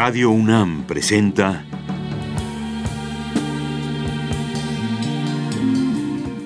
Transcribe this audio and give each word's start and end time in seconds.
Radio 0.00 0.30
UNAM 0.30 0.84
presenta 0.84 1.64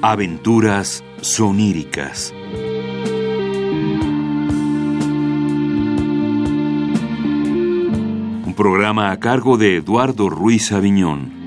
Aventuras 0.01 1.05
soníricas. 1.21 2.33
Un 8.47 8.55
programa 8.57 9.11
a 9.11 9.21
cargo 9.21 9.59
de 9.59 9.77
Eduardo 9.77 10.31
Ruiz 10.31 10.73
Aviñón. 10.73 11.42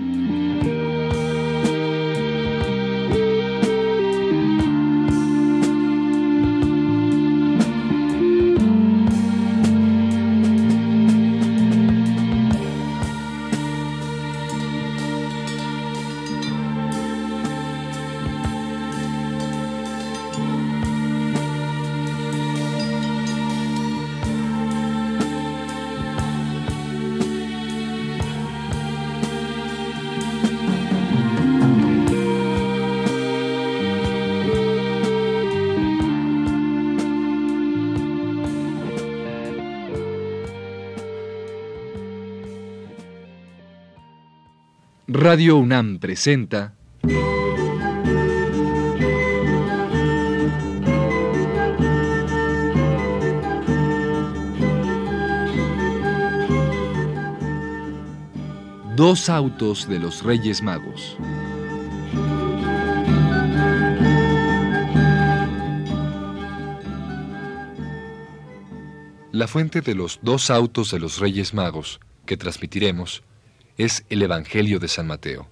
Radio 45.17 45.55
UNAM 45.55 45.99
presenta 45.99 46.73
Dos 58.97 59.29
autos 59.29 59.87
de 59.87 59.99
los 59.99 60.21
Reyes 60.21 60.61
Magos. 60.61 61.15
La 69.31 69.47
fuente 69.47 69.79
de 69.79 69.95
los 69.95 70.19
dos 70.21 70.49
autos 70.49 70.91
de 70.91 70.99
los 70.99 71.19
Reyes 71.19 71.53
Magos 71.53 72.01
que 72.25 72.35
transmitiremos 72.35 73.23
es 73.77 74.05
el 74.09 74.21
Evangelio 74.21 74.79
de 74.79 74.87
San 74.87 75.07
Mateo. 75.07 75.47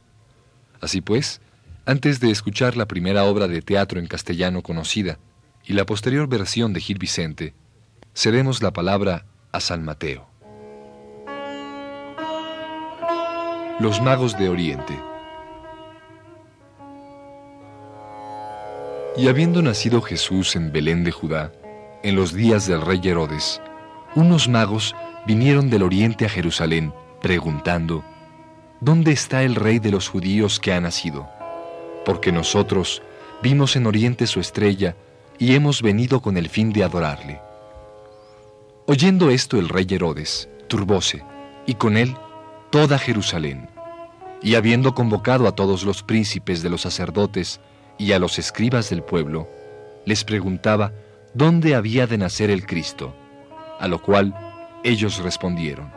Así 0.82 1.02
pues, 1.02 1.42
antes 1.86 2.20
de 2.20 2.32
escuchar 2.32 2.78
la 2.78 2.88
primera 2.88 3.26
obra 3.26 3.48
de 3.48 3.62
teatro 3.62 4.00
en 4.00 4.08
castellano 4.08 4.62
conocida 4.62 5.20
y 5.66 5.74
la 5.74 5.86
posterior 5.86 6.28
versión 6.28 6.74
de 6.74 6.80
Gil 6.80 6.98
Vicente, 6.98 7.54
cedemos 8.16 8.62
la 8.62 8.72
palabra 8.72 9.26
a 9.52 9.60
San 9.60 9.84
Mateo. 9.84 10.28
Los 13.80 14.02
magos 14.02 14.38
de 14.38 14.50
Oriente. 14.50 14.98
Y 19.17 19.28
habiendo 19.28 19.62
nacido 19.62 20.02
Jesús 20.02 20.56
en 20.56 20.72
Belén 20.72 21.04
de 21.04 21.12
Judá, 21.12 21.52
en 22.04 22.16
los 22.16 22.33
días 22.33 22.67
del 22.67 22.82
rey 22.82 23.02
Herodes, 23.04 23.62
unos 24.16 24.48
magos 24.48 24.95
vinieron 25.26 25.70
del 25.70 25.83
oriente 25.83 26.26
a 26.26 26.30
Jerusalén, 26.30 26.94
preguntando, 27.22 28.04
¿dónde 28.83 29.14
está 29.14 29.44
el 29.44 29.55
rey 29.55 29.80
de 29.80 29.92
los 29.92 30.10
judíos 30.10 30.60
que 30.60 30.73
ha 30.73 30.82
nacido? 30.82 31.30
Porque 32.05 32.33
nosotros 32.33 33.02
vimos 33.42 33.77
en 33.77 33.86
oriente 33.86 34.27
su 34.27 34.42
estrella 34.42 34.98
y 35.39 35.55
hemos 35.55 35.82
venido 35.82 36.21
con 36.21 36.36
el 36.36 36.49
fin 36.49 36.73
de 36.73 36.83
adorarle. 36.83 37.39
Oyendo 38.86 39.30
esto 39.30 39.58
el 39.58 39.70
rey 39.70 39.88
Herodes 39.89 40.49
turbóse, 40.67 41.23
y 41.66 41.76
con 41.76 41.95
él 41.95 42.17
toda 42.71 42.98
Jerusalén. 42.98 43.70
Y 44.42 44.55
habiendo 44.55 44.94
convocado 44.94 45.48
a 45.48 45.54
todos 45.54 45.83
los 45.83 46.04
príncipes 46.04 46.61
de 46.61 46.70
los 46.70 46.82
sacerdotes 46.82 47.61
y 47.98 48.11
a 48.11 48.20
los 48.20 48.38
escribas 48.38 48.89
del 48.89 49.04
pueblo, 49.04 49.48
les 50.05 50.26
preguntaba 50.26 50.92
dónde 51.33 51.76
había 51.76 52.08
de 52.08 52.17
nacer 52.17 52.50
el 52.50 52.65
Cristo, 52.65 53.15
a 53.80 53.88
lo 53.88 54.02
cual 54.02 54.36
ellos 54.83 55.20
respondieron. 55.20 55.89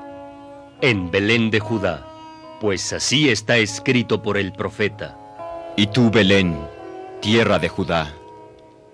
En 0.83 1.11
Belén 1.11 1.51
de 1.51 1.59
Judá 1.59 2.16
pues 2.61 2.93
así 2.93 3.29
está 3.29 3.59
escrito 3.59 4.23
por 4.23 4.39
el 4.39 4.53
profeta. 4.53 5.19
Y 5.77 5.89
tú, 5.89 6.11
Belén, 6.11 6.59
tierra 7.21 7.59
de 7.59 7.69
Judá, 7.69 8.15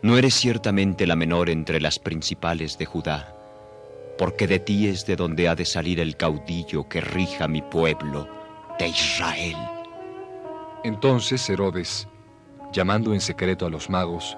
no 0.02 0.18
eres 0.18 0.34
ciertamente 0.34 1.06
la 1.06 1.14
menor 1.14 1.48
entre 1.48 1.80
las 1.80 1.98
principales 2.00 2.76
de 2.76 2.86
Judá, 2.86 3.36
porque 4.18 4.48
de 4.48 4.58
ti 4.58 4.88
es 4.88 5.06
de 5.06 5.14
donde 5.14 5.48
ha 5.48 5.54
de 5.54 5.64
salir 5.64 6.00
el 6.00 6.16
caudillo 6.16 6.88
que 6.88 7.00
rija 7.00 7.46
mi 7.46 7.62
pueblo, 7.62 8.28
de 8.78 8.88
Israel. 8.88 9.56
Entonces 10.82 11.48
Herodes, 11.48 12.08
llamando 12.72 13.14
en 13.14 13.20
secreto 13.20 13.66
a 13.66 13.70
los 13.70 13.88
magos, 13.88 14.36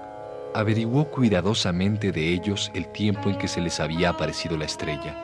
averiguó 0.54 1.10
cuidadosamente 1.10 2.12
de 2.12 2.32
ellos 2.34 2.70
el 2.74 2.86
tiempo 2.92 3.30
en 3.30 3.38
que 3.38 3.48
se 3.48 3.62
les 3.62 3.80
había 3.80 4.10
aparecido 4.10 4.58
la 4.58 4.66
estrella, 4.66 5.16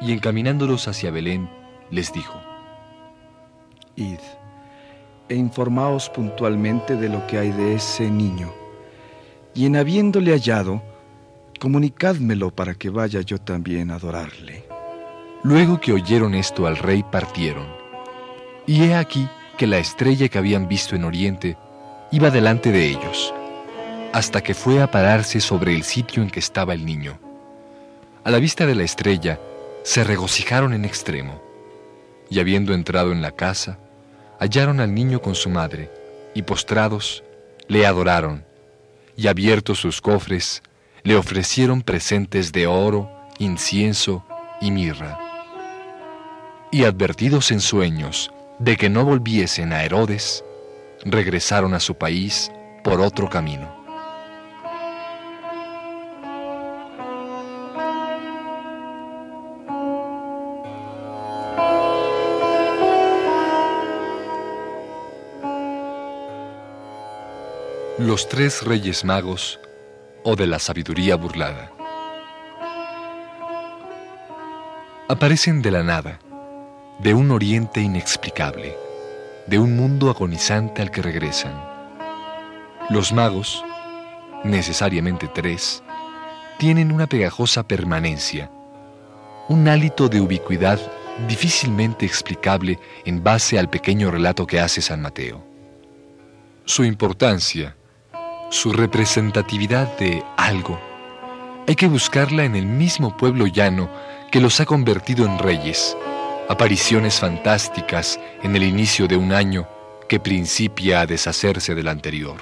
y 0.00 0.12
encaminándolos 0.12 0.86
hacia 0.86 1.10
Belén, 1.10 1.50
les 1.90 2.12
dijo, 2.12 2.40
id 3.96 4.20
e 5.28 5.34
informaos 5.34 6.08
puntualmente 6.08 6.94
de 6.96 7.08
lo 7.08 7.26
que 7.26 7.38
hay 7.38 7.50
de 7.50 7.74
ese 7.74 8.10
niño, 8.10 8.52
y 9.54 9.66
en 9.66 9.76
habiéndole 9.76 10.32
hallado, 10.32 10.82
comunicádmelo 11.58 12.54
para 12.54 12.74
que 12.74 12.90
vaya 12.90 13.22
yo 13.22 13.38
también 13.38 13.90
a 13.90 13.96
adorarle. 13.96 14.64
Luego 15.42 15.80
que 15.80 15.92
oyeron 15.92 16.34
esto 16.34 16.66
al 16.66 16.76
rey 16.76 17.02
partieron, 17.02 17.66
y 18.66 18.84
he 18.84 18.94
aquí 18.94 19.28
que 19.56 19.66
la 19.66 19.78
estrella 19.78 20.28
que 20.28 20.38
habían 20.38 20.68
visto 20.68 20.94
en 20.94 21.04
oriente 21.04 21.56
iba 22.12 22.30
delante 22.30 22.70
de 22.70 22.86
ellos, 22.86 23.34
hasta 24.12 24.42
que 24.42 24.54
fue 24.54 24.80
a 24.80 24.90
pararse 24.90 25.40
sobre 25.40 25.74
el 25.74 25.82
sitio 25.82 26.22
en 26.22 26.30
que 26.30 26.40
estaba 26.40 26.74
el 26.74 26.84
niño. 26.86 27.18
A 28.22 28.30
la 28.30 28.38
vista 28.38 28.66
de 28.66 28.74
la 28.74 28.84
estrella, 28.84 29.40
se 29.82 30.04
regocijaron 30.04 30.72
en 30.72 30.84
extremo, 30.84 31.40
y 32.28 32.40
habiendo 32.40 32.74
entrado 32.74 33.12
en 33.12 33.22
la 33.22 33.32
casa, 33.32 33.78
hallaron 34.38 34.80
al 34.80 34.94
niño 34.94 35.20
con 35.20 35.34
su 35.34 35.50
madre, 35.50 35.90
y 36.34 36.42
postrados 36.42 37.24
le 37.68 37.86
adoraron, 37.86 38.44
y 39.16 39.28
abiertos 39.28 39.78
sus 39.78 40.00
cofres, 40.00 40.62
le 41.02 41.16
ofrecieron 41.16 41.82
presentes 41.82 42.52
de 42.52 42.66
oro, 42.66 43.10
incienso 43.38 44.24
y 44.60 44.70
mirra. 44.70 45.18
Y 46.70 46.84
advertidos 46.84 47.50
en 47.50 47.60
sueños 47.60 48.30
de 48.58 48.76
que 48.76 48.88
no 48.88 49.04
volviesen 49.04 49.72
a 49.72 49.84
Herodes, 49.84 50.44
regresaron 51.04 51.74
a 51.74 51.80
su 51.80 51.94
país 51.96 52.50
por 52.82 53.00
otro 53.00 53.28
camino. 53.28 53.85
Los 68.06 68.28
tres 68.28 68.62
reyes 68.62 69.04
magos 69.04 69.58
o 70.22 70.36
de 70.36 70.46
la 70.46 70.60
sabiduría 70.60 71.16
burlada. 71.16 71.72
Aparecen 75.08 75.60
de 75.60 75.72
la 75.72 75.82
nada, 75.82 76.20
de 77.00 77.14
un 77.14 77.32
oriente 77.32 77.80
inexplicable, 77.80 78.76
de 79.48 79.58
un 79.58 79.74
mundo 79.74 80.08
agonizante 80.08 80.82
al 80.82 80.92
que 80.92 81.02
regresan. 81.02 81.52
Los 82.90 83.12
magos, 83.12 83.64
necesariamente 84.44 85.26
tres, 85.26 85.82
tienen 86.58 86.92
una 86.92 87.08
pegajosa 87.08 87.66
permanencia, 87.66 88.52
un 89.48 89.66
hálito 89.66 90.08
de 90.08 90.20
ubicuidad 90.20 90.78
difícilmente 91.26 92.06
explicable 92.06 92.78
en 93.04 93.24
base 93.24 93.58
al 93.58 93.68
pequeño 93.68 94.12
relato 94.12 94.46
que 94.46 94.60
hace 94.60 94.80
San 94.80 95.02
Mateo. 95.02 95.44
Su 96.66 96.84
importancia, 96.84 97.74
su 98.50 98.72
representatividad 98.72 99.96
de 99.98 100.22
algo, 100.36 100.80
hay 101.68 101.74
que 101.74 101.88
buscarla 101.88 102.44
en 102.44 102.54
el 102.54 102.66
mismo 102.66 103.16
pueblo 103.16 103.46
llano 103.46 103.90
que 104.30 104.40
los 104.40 104.60
ha 104.60 104.66
convertido 104.66 105.26
en 105.26 105.38
reyes, 105.38 105.96
apariciones 106.48 107.18
fantásticas 107.18 108.20
en 108.42 108.54
el 108.54 108.62
inicio 108.62 109.08
de 109.08 109.16
un 109.16 109.32
año 109.32 109.68
que 110.08 110.20
principia 110.20 111.00
a 111.00 111.06
deshacerse 111.06 111.74
del 111.74 111.88
anterior. 111.88 112.36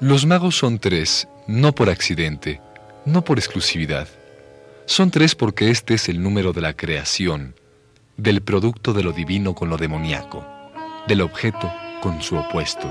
Los 0.00 0.24
magos 0.24 0.56
son 0.56 0.78
tres, 0.78 1.28
no 1.46 1.74
por 1.74 1.90
accidente, 1.90 2.62
no 3.04 3.22
por 3.22 3.38
exclusividad. 3.38 4.08
Son 4.86 5.10
tres 5.10 5.34
porque 5.34 5.70
este 5.70 5.94
es 5.94 6.08
el 6.08 6.22
número 6.22 6.54
de 6.54 6.62
la 6.62 6.72
creación, 6.72 7.54
del 8.16 8.40
producto 8.40 8.94
de 8.94 9.02
lo 9.02 9.12
divino 9.12 9.54
con 9.54 9.68
lo 9.68 9.76
demoníaco, 9.76 10.42
del 11.06 11.20
objeto 11.20 11.70
con 12.00 12.22
su 12.22 12.36
opuesto, 12.36 12.90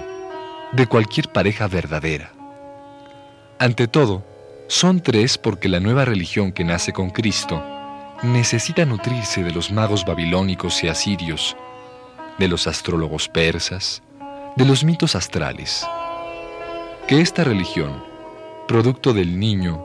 de 0.71 0.87
cualquier 0.87 1.31
pareja 1.31 1.67
verdadera. 1.67 2.31
Ante 3.59 3.87
todo, 3.87 4.23
son 4.67 5.01
tres 5.01 5.37
porque 5.37 5.67
la 5.67 5.79
nueva 5.79 6.05
religión 6.05 6.51
que 6.51 6.63
nace 6.63 6.93
con 6.93 7.09
Cristo 7.09 7.63
necesita 8.23 8.85
nutrirse 8.85 9.43
de 9.43 9.51
los 9.51 9.71
magos 9.71 10.05
babilónicos 10.05 10.83
y 10.83 10.87
asirios, 10.87 11.57
de 12.37 12.47
los 12.47 12.67
astrólogos 12.67 13.27
persas, 13.27 14.03
de 14.55 14.65
los 14.65 14.83
mitos 14.83 15.15
astrales. 15.15 15.87
Que 17.07 17.21
esta 17.21 17.43
religión, 17.43 18.03
producto 18.67 19.13
del 19.13 19.39
niño 19.39 19.83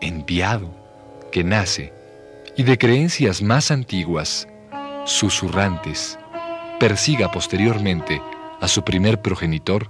enviado 0.00 0.70
que 1.32 1.42
nace 1.42 1.92
y 2.56 2.62
de 2.62 2.78
creencias 2.78 3.42
más 3.42 3.70
antiguas, 3.70 4.46
susurrantes, 5.04 6.18
persiga 6.78 7.30
posteriormente 7.30 8.22
a 8.60 8.68
su 8.68 8.82
primer 8.82 9.20
progenitor, 9.20 9.88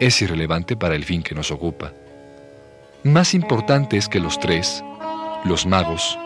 es 0.00 0.20
irrelevante 0.22 0.76
para 0.76 0.94
el 0.94 1.04
fin 1.04 1.22
que 1.22 1.34
nos 1.34 1.50
ocupa. 1.50 1.92
Más 3.04 3.34
importante 3.34 3.96
es 3.96 4.08
que 4.08 4.20
los 4.20 4.40
tres, 4.40 4.82
los 5.44 5.66
magos, 5.66 6.18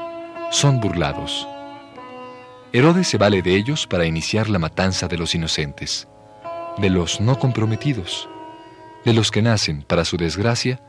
son 0.50 0.80
burlados. 0.80 1.46
Herodes 2.72 3.08
se 3.08 3.18
vale 3.18 3.42
de 3.42 3.56
ellos 3.56 3.86
para 3.86 4.06
iniciar 4.06 4.48
la 4.48 4.58
matanza 4.58 5.08
de 5.08 5.18
los 5.18 5.34
inocentes, 5.34 6.06
de 6.78 6.90
los 6.90 7.20
no 7.20 7.38
comprometidos, 7.38 8.28
de 9.04 9.12
los 9.12 9.30
que 9.30 9.42
nacen, 9.42 9.82
para 9.82 10.04
su 10.04 10.16
desgracia, 10.16 10.80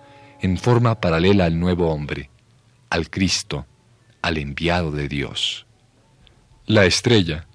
en 0.42 0.58
forma 0.58 1.00
paralela 1.00 1.46
al 1.46 1.60
nuevo 1.60 1.90
hombre, 1.90 2.30
al 2.90 3.10
Cristo, 3.10 3.66
al 4.22 4.38
enviado 4.38 4.92
de 4.92 5.08
Dios. 5.08 5.66
La 6.66 6.86
estrella, 6.86 7.48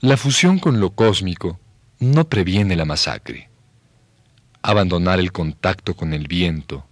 la 0.00 0.16
fusión 0.16 0.58
con 0.58 0.80
lo 0.80 0.90
cósmico, 0.90 1.60
no 1.98 2.28
previene 2.28 2.76
la 2.76 2.84
masacre. 2.84 3.51
Abandonar 4.62 5.18
el 5.18 5.32
contacto 5.32 5.94
con 5.94 6.12
el 6.12 6.28
viento, 6.28 6.86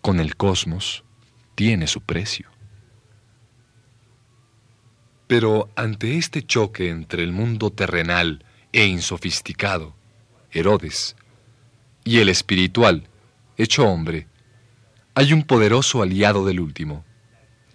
con 0.00 0.20
el 0.20 0.36
cosmos, 0.36 1.04
tiene 1.54 1.86
su 1.86 2.00
precio. 2.00 2.48
Pero 5.26 5.70
ante 5.76 6.16
este 6.16 6.42
choque 6.42 6.88
entre 6.88 7.22
el 7.22 7.32
mundo 7.32 7.70
terrenal 7.70 8.44
e 8.72 8.86
insofisticado, 8.86 9.94
Herodes, 10.52 11.16
y 12.04 12.18
el 12.18 12.28
espiritual, 12.28 13.08
hecho 13.56 13.86
hombre, 13.86 14.26
hay 15.14 15.32
un 15.32 15.44
poderoso 15.44 16.02
aliado 16.02 16.44
del 16.46 16.60
último. 16.60 17.04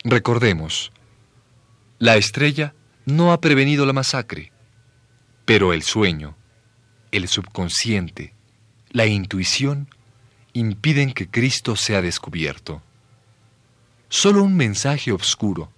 Recordemos, 0.04 0.92
la 2.00 2.18
estrella 2.18 2.74
no 3.06 3.32
ha 3.32 3.42
prevenido 3.42 3.86
la 3.86 3.94
masacre, 3.94 4.52
pero 5.46 5.74
el 5.74 5.84
sueño, 5.84 6.36
el 7.12 7.28
subconsciente, 7.28 8.35
la 8.96 9.06
intuición 9.08 9.90
impiden 10.54 11.12
que 11.12 11.28
Cristo 11.28 11.76
sea 11.76 12.02
descubierto. 12.02 12.82
Solo 14.08 14.42
un 14.42 14.56
mensaje 14.56 15.12
oscuro, 15.12 15.70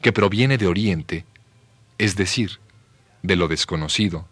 que 0.00 0.12
proviene 0.12 0.56
de 0.56 0.68
Oriente, 0.68 1.24
es 1.98 2.14
decir, 2.14 2.60
de 3.24 3.34
lo 3.34 3.48
desconocido, 3.48 4.28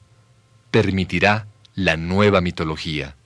permitirá 0.70 1.48
la 1.74 1.96
nueva 1.96 2.40
mitología 2.40 3.16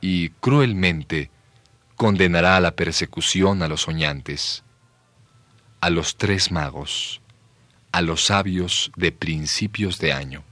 y 0.00 0.28
cruelmente 0.28 1.32
condenará 1.96 2.54
a 2.54 2.60
la 2.60 2.76
persecución 2.76 3.64
a 3.64 3.68
los 3.68 3.80
soñantes, 3.80 4.62
a 5.80 5.90
los 5.90 6.16
tres 6.16 6.52
magos, 6.52 7.20
a 7.90 8.00
los 8.00 8.26
sabios 8.26 8.92
de 8.94 9.10
principios 9.10 9.98
de 9.98 10.12
año. 10.12 10.44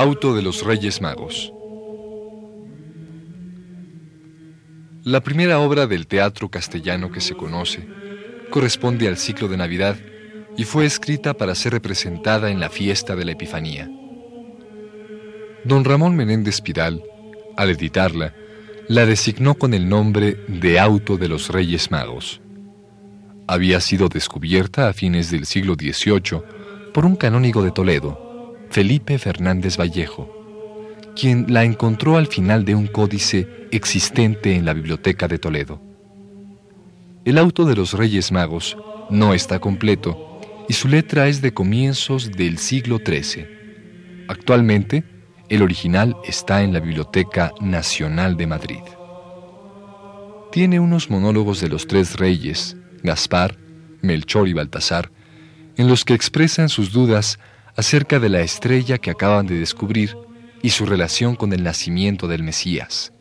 Auto 0.00 0.32
de 0.32 0.42
los 0.42 0.62
Reyes 0.62 1.00
Magos. 1.00 1.52
La 5.02 5.24
primera 5.24 5.58
obra 5.58 5.88
del 5.88 6.06
teatro 6.06 6.48
castellano 6.48 7.10
que 7.10 7.20
se 7.20 7.34
conoce 7.34 7.88
corresponde 8.48 9.08
al 9.08 9.16
ciclo 9.16 9.48
de 9.48 9.56
Navidad 9.56 9.96
y 10.56 10.62
fue 10.62 10.86
escrita 10.86 11.34
para 11.34 11.56
ser 11.56 11.72
representada 11.72 12.52
en 12.52 12.60
la 12.60 12.70
fiesta 12.70 13.16
de 13.16 13.24
la 13.24 13.32
Epifanía. 13.32 13.90
Don 15.64 15.84
Ramón 15.84 16.14
Menéndez 16.14 16.60
Pidal, 16.60 17.02
al 17.56 17.70
editarla, 17.70 18.36
la 18.86 19.04
designó 19.04 19.56
con 19.56 19.74
el 19.74 19.88
nombre 19.88 20.36
de 20.46 20.78
Auto 20.78 21.16
de 21.16 21.26
los 21.26 21.48
Reyes 21.48 21.90
Magos. 21.90 22.40
Había 23.48 23.80
sido 23.80 24.08
descubierta 24.08 24.88
a 24.88 24.92
fines 24.92 25.32
del 25.32 25.44
siglo 25.44 25.74
XVIII 25.74 26.40
por 26.94 27.04
un 27.04 27.16
canónigo 27.16 27.64
de 27.64 27.72
Toledo, 27.72 28.27
Felipe 28.70 29.18
Fernández 29.18 29.76
Vallejo, 29.78 30.30
quien 31.16 31.46
la 31.48 31.64
encontró 31.64 32.16
al 32.16 32.26
final 32.26 32.64
de 32.64 32.74
un 32.74 32.86
códice 32.86 33.48
existente 33.70 34.54
en 34.54 34.64
la 34.64 34.74
Biblioteca 34.74 35.26
de 35.26 35.38
Toledo. 35.38 35.80
El 37.24 37.38
auto 37.38 37.64
de 37.64 37.74
los 37.74 37.94
Reyes 37.94 38.30
Magos 38.30 38.76
no 39.10 39.34
está 39.34 39.58
completo 39.58 40.40
y 40.68 40.74
su 40.74 40.88
letra 40.88 41.28
es 41.28 41.40
de 41.40 41.52
comienzos 41.52 42.30
del 42.32 42.58
siglo 42.58 42.98
XIII. 43.04 43.46
Actualmente, 44.28 45.04
el 45.48 45.62
original 45.62 46.16
está 46.24 46.62
en 46.62 46.74
la 46.74 46.80
Biblioteca 46.80 47.52
Nacional 47.60 48.36
de 48.36 48.46
Madrid. 48.46 48.82
Tiene 50.52 50.78
unos 50.78 51.08
monólogos 51.10 51.60
de 51.60 51.68
los 51.68 51.86
tres 51.86 52.16
reyes, 52.16 52.76
Gaspar, 53.02 53.56
Melchor 54.02 54.46
y 54.46 54.52
Baltasar, 54.52 55.10
en 55.76 55.88
los 55.88 56.04
que 56.04 56.14
expresan 56.14 56.68
sus 56.68 56.92
dudas 56.92 57.38
acerca 57.78 58.18
de 58.18 58.28
la 58.28 58.40
estrella 58.40 58.98
que 58.98 59.12
acaban 59.12 59.46
de 59.46 59.56
descubrir 59.56 60.18
y 60.62 60.70
su 60.70 60.84
relación 60.84 61.36
con 61.36 61.52
el 61.52 61.62
nacimiento 61.62 62.26
del 62.26 62.42
Mesías. 62.42 63.12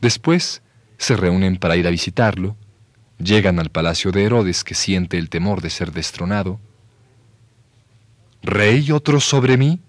Después 0.00 0.62
se 0.96 1.16
reúnen 1.18 1.58
para 1.58 1.76
ir 1.76 1.86
a 1.86 1.90
visitarlo, 1.90 2.56
llegan 3.18 3.58
al 3.58 3.68
palacio 3.68 4.10
de 4.10 4.24
Herodes 4.24 4.64
que 4.64 4.74
siente 4.74 5.18
el 5.18 5.28
temor 5.28 5.60
de 5.60 5.68
ser 5.68 5.92
destronado. 5.92 6.60
¿Rey 8.42 8.90
otro 8.90 9.20
sobre 9.20 9.58
mí? 9.58 9.80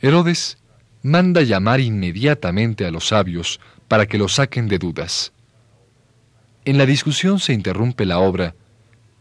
Herodes 0.00 0.58
manda 1.02 1.42
llamar 1.42 1.80
inmediatamente 1.80 2.86
a 2.86 2.92
los 2.92 3.08
sabios 3.08 3.58
para 3.88 4.06
que 4.06 4.16
lo 4.16 4.28
saquen 4.28 4.68
de 4.68 4.78
dudas. 4.78 5.32
En 6.64 6.78
la 6.78 6.86
discusión 6.86 7.40
se 7.40 7.52
interrumpe 7.52 8.06
la 8.06 8.20
obra 8.20 8.54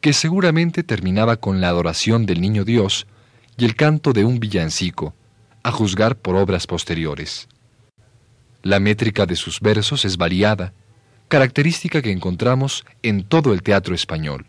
que 0.02 0.14
seguramente 0.14 0.84
terminaba 0.84 1.38
con 1.38 1.62
la 1.62 1.70
adoración 1.70 2.26
del 2.26 2.42
niño 2.42 2.64
Dios 2.64 3.08
y 3.58 3.66
el 3.66 3.76
canto 3.76 4.14
de 4.14 4.24
un 4.26 4.40
villancico, 4.40 5.16
a 5.64 5.72
juzgar 5.72 6.16
por 6.16 6.36
obras 6.36 6.68
posteriores. 6.68 7.48
La 8.64 8.80
métrica 8.80 9.26
de 9.26 9.36
sus 9.36 9.60
versos 9.60 10.06
es 10.06 10.18
variada, 10.18 10.74
característica 11.28 12.02
que 12.02 12.12
encontramos 12.12 12.86
en 13.04 13.24
todo 13.24 13.54
el 13.54 13.64
teatro 13.64 13.96
español. 13.96 14.46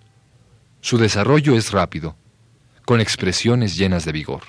Su 0.80 0.98
desarrollo 0.98 1.56
es 1.56 1.72
rápido, 1.72 2.16
con 2.84 3.00
expresiones 3.00 3.76
llenas 3.76 4.04
de 4.04 4.12
vigor. 4.12 4.42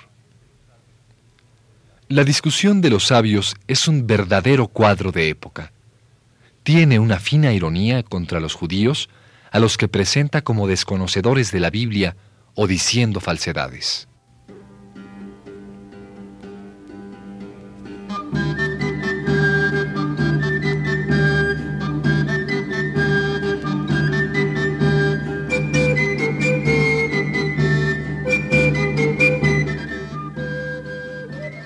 La 2.08 2.24
discusión 2.24 2.80
de 2.80 2.90
los 2.90 3.06
sabios 3.06 3.56
es 3.68 3.86
un 3.86 4.06
verdadero 4.06 4.68
cuadro 4.68 5.12
de 5.12 5.28
época. 5.28 5.72
Tiene 6.62 6.98
una 6.98 7.18
fina 7.18 7.52
ironía 7.52 8.02
contra 8.02 8.40
los 8.40 8.54
judíos 8.54 9.08
a 9.50 9.58
los 9.58 9.76
que 9.76 9.88
presenta 9.88 10.42
como 10.42 10.68
desconocedores 10.68 11.50
de 11.52 11.60
la 11.60 11.70
Biblia 11.70 12.16
o 12.54 12.66
diciendo 12.66 13.20
falsedades. 13.20 14.06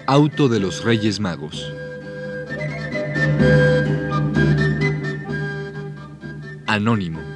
Auto 0.07 0.49
de 0.49 0.61
los 0.61 0.85
Reyes 0.85 1.19
Magos. 1.19 1.73
Anónimo. 6.67 7.34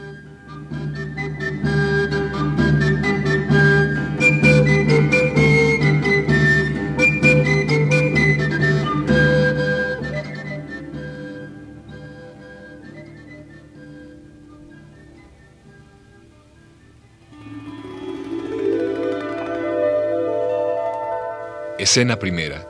Escena 21.90 22.18
primera. 22.18 22.68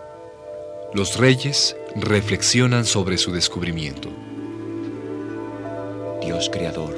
Los 0.94 1.16
reyes 1.16 1.74
reflexionan 1.96 2.84
sobre 2.84 3.18
su 3.18 3.32
descubrimiento. 3.32 4.10
Dios 6.22 6.48
creador, 6.48 6.94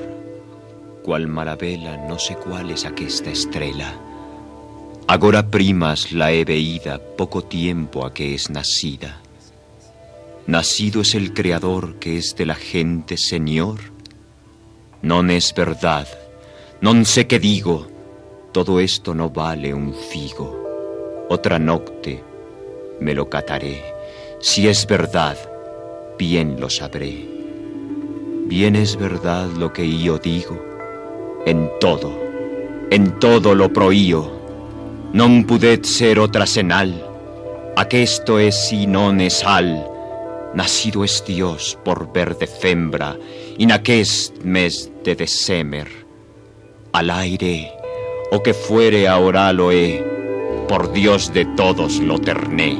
cual 1.03 1.29
maravela 1.29 1.97
no 1.97 2.19
sé 2.19 2.37
cuál 2.37 2.73
es 2.73 2.85
aquesta 2.85 3.31
estrella. 3.31 3.99
Agora 5.07 5.49
primas 5.49 6.13
la 6.13 6.31
he 6.31 6.45
veída 6.45 6.99
poco 6.99 7.43
tiempo 7.43 8.05
a 8.05 8.13
que 8.13 8.35
es 8.35 8.51
nacida. 8.51 9.23
Nacido 10.47 11.01
es 11.01 11.15
el 11.15 11.33
creador 11.33 11.99
que 11.99 12.19
es 12.19 12.37
de 12.37 12.45
la 12.45 12.55
gente 12.55 13.17
Señor. 13.17 13.81
Non 15.01 15.31
es 15.33 15.55
verdad, 15.57 16.07
non 16.85 17.07
sé 17.09 17.25
qué 17.25 17.41
digo, 17.41 17.89
todo 18.53 18.79
esto 18.79 19.15
no 19.15 19.31
vale 19.31 19.73
un 19.73 19.95
figo. 19.97 20.60
Otra 21.33 21.61
nocte 21.61 22.25
me 22.99 23.15
lo 23.15 23.31
cataré. 23.31 23.85
Si 24.41 24.67
es 24.67 24.85
verdad, 24.85 25.39
bien 26.19 26.59
lo 26.59 26.69
sabré. 26.69 27.25
Bien 28.47 28.75
es 28.75 28.97
verdad 28.97 29.47
lo 29.57 29.73
que 29.73 29.97
yo 29.97 30.19
digo. 30.19 30.59
En 31.47 31.71
todo, 31.79 32.13
en 32.91 33.17
todo 33.21 33.55
lo 33.55 33.73
proío. 33.73 34.41
Non 35.15 35.47
pudet 35.47 35.87
ser 35.87 36.19
otra 36.19 36.51
senal. 36.51 36.99
Aquesto 37.79 38.41
es 38.43 38.59
si 38.67 38.89
non 38.91 39.21
es 39.21 39.45
al. 39.47 39.87
Nacido 40.53 41.05
es 41.05 41.23
Dios 41.25 41.79
por 41.85 42.13
verde 42.13 42.49
fembra, 42.49 43.15
en 43.57 43.71
aquest 43.71 44.43
mes 44.43 44.91
de 45.05 45.15
December. 45.15 45.87
Al 46.91 47.09
aire, 47.11 47.71
o 48.33 48.43
que 48.43 48.53
fuere 48.53 49.07
ahora 49.07 49.53
lo 49.53 49.71
he, 49.71 50.10
por 50.71 50.93
Dios 50.93 51.33
de 51.35 51.47
todos 51.47 51.99
lo 51.99 52.21
terné. 52.21 52.79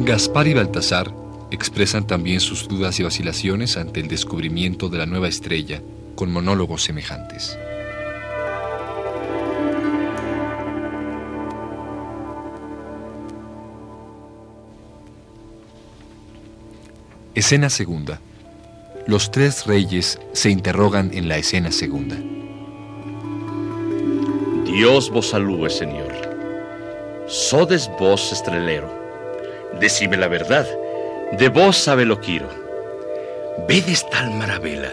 Gaspar 0.00 0.48
y 0.48 0.54
Baltasar 0.54 1.14
expresan 1.52 2.04
también 2.04 2.40
sus 2.40 2.66
dudas 2.66 2.98
y 2.98 3.04
vacilaciones 3.04 3.76
ante 3.76 4.00
el 4.00 4.08
descubrimiento 4.08 4.88
de 4.88 4.98
la 4.98 5.06
nueva 5.06 5.28
estrella 5.28 5.80
con 6.16 6.32
monólogos 6.32 6.82
semejantes. 6.82 7.56
Escena 17.36 17.70
segunda. 17.70 18.20
Los 19.06 19.30
tres 19.30 19.64
reyes 19.64 20.18
se 20.32 20.50
interrogan 20.50 21.12
en 21.14 21.28
la 21.28 21.38
escena 21.38 21.70
segunda. 21.70 22.16
Dios 24.76 25.08
vos 25.08 25.28
salúe, 25.28 25.70
Señor. 25.70 26.12
Sodes 27.28 27.90
vos 27.98 28.30
estrelero. 28.30 28.90
Decime 29.80 30.18
la 30.18 30.28
verdad, 30.28 30.66
de 31.32 31.48
vos 31.48 31.78
sabe 31.78 32.04
lo 32.04 32.20
quiero. 32.20 32.50
Vedes 33.66 34.06
tal 34.10 34.32
maravilla. 34.32 34.92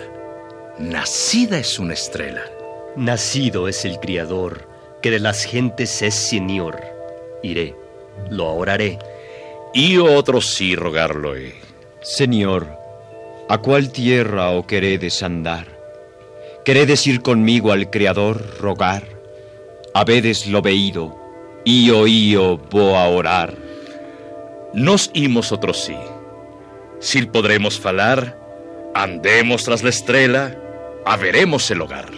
Nacida 0.80 1.60
es 1.60 1.80
una 1.80 1.96
estrella. 1.96 2.46
Nacido 2.96 3.68
es 3.68 3.84
el 3.84 4.00
Criador, 4.00 4.70
que 5.02 5.12
de 5.12 5.20
las 5.20 5.44
gentes 5.44 6.02
es 6.02 6.16
Señor. 6.16 6.80
Iré, 7.42 7.76
lo 8.30 8.54
oraré. 8.54 9.00
Y 9.74 9.98
otro 9.98 10.40
sí 10.40 10.78
rogarlo 10.78 11.36
he. 11.36 11.56
Señor, 12.00 12.68
¿a 13.50 13.58
cuál 13.58 13.92
tierra 13.92 14.52
o 14.52 14.66
queredes 14.66 15.22
andar? 15.24 15.68
¿Queredes 16.64 17.06
ir 17.06 17.22
conmigo 17.22 17.74
al 17.74 17.90
Creador 17.90 18.62
rogar? 18.62 19.13
Habedes 19.96 20.48
lo 20.48 20.62
veído, 20.62 21.16
io 21.66 22.08
io 22.08 22.60
a 22.96 23.08
orar. 23.08 23.56
Nos 24.74 25.12
imos 25.14 25.52
otro 25.52 25.74
sí. 25.74 25.96
Si 27.00 27.22
podremos 27.28 27.80
falar, 27.80 28.40
andemos 28.96 29.64
tras 29.64 29.84
la 29.84 29.90
estrella, 29.90 30.58
haberemos 31.06 31.70
el 31.70 31.82
hogar. 31.82 32.10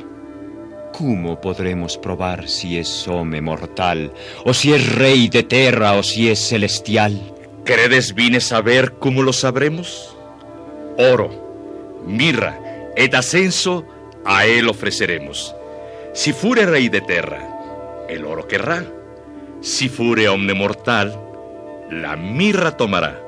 ¿Cómo 0.94 1.42
podremos 1.42 1.98
probar 1.98 2.48
si 2.48 2.78
es 2.78 3.06
home 3.08 3.42
mortal, 3.42 4.14
o 4.46 4.54
si 4.54 4.74
es 4.74 4.96
rey 4.96 5.28
de 5.28 5.44
tierra, 5.44 5.94
o 5.94 6.04
si 6.04 6.30
es 6.30 6.40
celestial? 6.40 7.20
¿Queredes 7.66 8.16
vine 8.16 8.40
saber 8.40 8.94
cómo 8.94 9.22
lo 9.22 9.34
sabremos? 9.34 10.16
Oro, 10.98 12.04
mirra 12.08 12.58
et 12.96 13.14
ascenso 13.14 13.86
a 14.24 14.46
él 14.46 14.70
ofreceremos. 14.70 15.54
Si 16.14 16.32
fure 16.32 16.66
rey 16.66 16.88
de 16.88 17.02
tierra, 17.02 17.55
el 18.10 18.26
oro 18.26 18.48
querrá. 18.48 18.86
Si 19.62 19.90
fure 19.90 20.30
hombre 20.30 20.54
mortal, 20.54 21.20
la 21.90 22.16
mirra 22.16 22.78
tomará. 22.78 23.22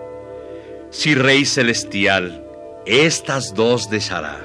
Si 0.90 1.16
rey 1.16 1.46
celestial, 1.46 2.44
estas 2.86 3.54
dos 3.54 3.90
dejará. 3.90 4.40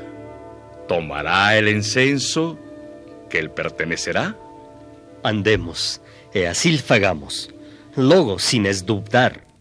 Tomará 0.89 1.57
el 1.57 1.69
incenso 1.69 2.59
que 3.31 3.39
él 3.39 3.51
pertenecerá. 3.51 4.37
Andemos, 5.23 6.01
e 6.35 6.47
así 6.47 6.77
fagamos. 6.79 7.51
Logo, 7.95 8.39
sin 8.39 8.67
es 8.67 8.85
dubtar. 8.85 9.52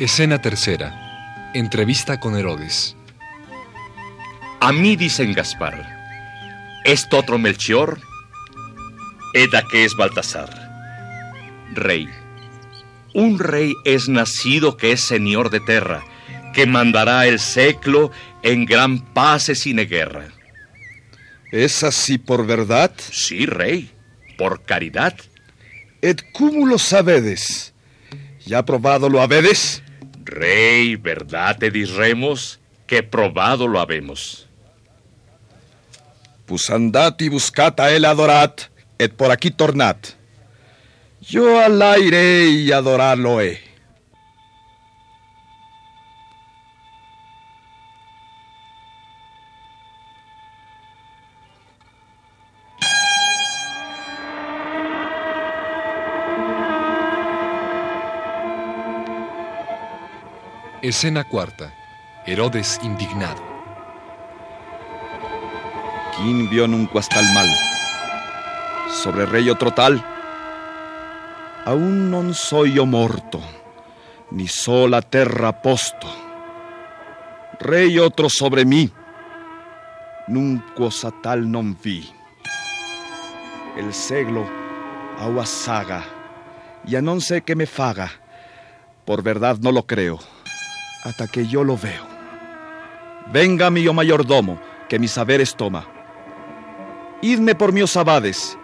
Escena 0.00 0.40
tercera. 0.40 1.50
Entrevista 1.52 2.18
con 2.18 2.34
Herodes. 2.34 2.96
A 4.58 4.72
mí 4.72 4.96
dicen 4.96 5.34
Gaspar, 5.34 5.76
¿esto 6.86 7.18
otro 7.18 7.36
Melchior? 7.36 8.00
Eda 9.34 9.62
que 9.70 9.84
es 9.84 9.94
Baltasar. 9.94 10.48
Rey. 11.74 12.08
Un 13.12 13.38
rey 13.38 13.74
es 13.84 14.08
nacido 14.08 14.78
que 14.78 14.92
es 14.92 15.02
señor 15.02 15.50
de 15.50 15.60
tierra, 15.60 16.02
que 16.54 16.64
mandará 16.64 17.26
el 17.26 17.38
seclo 17.38 18.10
en 18.42 18.64
gran 18.64 19.00
paz 19.12 19.50
y 19.50 19.54
sin 19.54 19.86
guerra. 19.86 20.28
¿Es 21.52 21.82
así 21.82 22.16
por 22.16 22.46
verdad? 22.46 22.90
Sí, 23.12 23.44
rey, 23.44 23.90
por 24.38 24.64
caridad. 24.64 25.14
Et 26.00 26.22
cúmulo 26.32 26.78
sabedes. 26.78 27.74
¿Ya 28.46 28.64
probado 28.64 29.10
lo 29.10 29.20
habedes? 29.20 29.82
Rey, 30.30 30.96
verdad 30.96 31.58
te 31.58 31.70
diremos 31.70 32.60
que 32.86 33.02
probado 33.02 33.66
lo 33.66 33.80
habemos. 33.80 34.46
Pues 36.46 36.70
andad 36.70 37.14
y 37.18 37.28
buscad 37.28 37.78
a 37.80 37.90
él 37.90 38.04
adorat, 38.04 38.62
et 38.98 39.12
por 39.12 39.30
aquí 39.30 39.50
tornad. 39.50 39.96
Yo 41.20 41.60
al 41.60 41.82
aire 41.82 42.46
y 42.46 42.72
adorarlo 42.72 43.40
he. 43.40 43.69
Escena 60.90 61.22
cuarta. 61.22 61.72
Herodes 62.26 62.80
indignado. 62.82 63.40
¿Quién 66.16 66.50
vio 66.50 66.66
nunca 66.66 66.98
hasta 66.98 67.20
el 67.20 67.32
mal? 67.32 67.48
Sobre 68.90 69.24
rey 69.26 69.48
otro 69.50 69.70
tal. 69.70 70.04
Aún 71.64 72.10
non 72.10 72.34
soy 72.34 72.74
yo 72.74 72.86
morto, 72.86 73.38
ni 74.32 74.48
sola 74.48 74.98
terra 75.00 75.62
posto. 75.62 76.10
Rey 77.60 78.00
otro 78.00 78.26
sobre 78.26 78.64
mí, 78.64 78.90
nunca 80.26 80.74
cosa 80.74 81.14
tal 81.22 81.46
non 81.46 81.78
vi. 81.78 82.02
El 83.78 83.94
seglo 83.94 84.42
agua 85.20 85.46
saga, 85.46 86.02
y 86.82 86.96
a 86.96 87.00
non 87.00 87.22
sé 87.22 87.46
qué 87.46 87.54
me 87.54 87.70
faga, 87.70 88.10
por 89.06 89.22
verdad 89.22 89.62
no 89.62 89.70
lo 89.70 89.86
creo, 89.86 90.18
hasta 91.02 91.26
que 91.26 91.46
yo 91.46 91.64
lo 91.64 91.76
veo. 91.76 92.06
Venga 93.32 93.70
mi 93.70 93.88
mayordomo, 93.88 94.60
que 94.88 94.98
mis 94.98 95.12
saberes 95.12 95.54
toma. 95.54 95.86
Idme 97.22 97.54
por 97.54 97.72
míos 97.72 97.96
abades, 97.96 98.56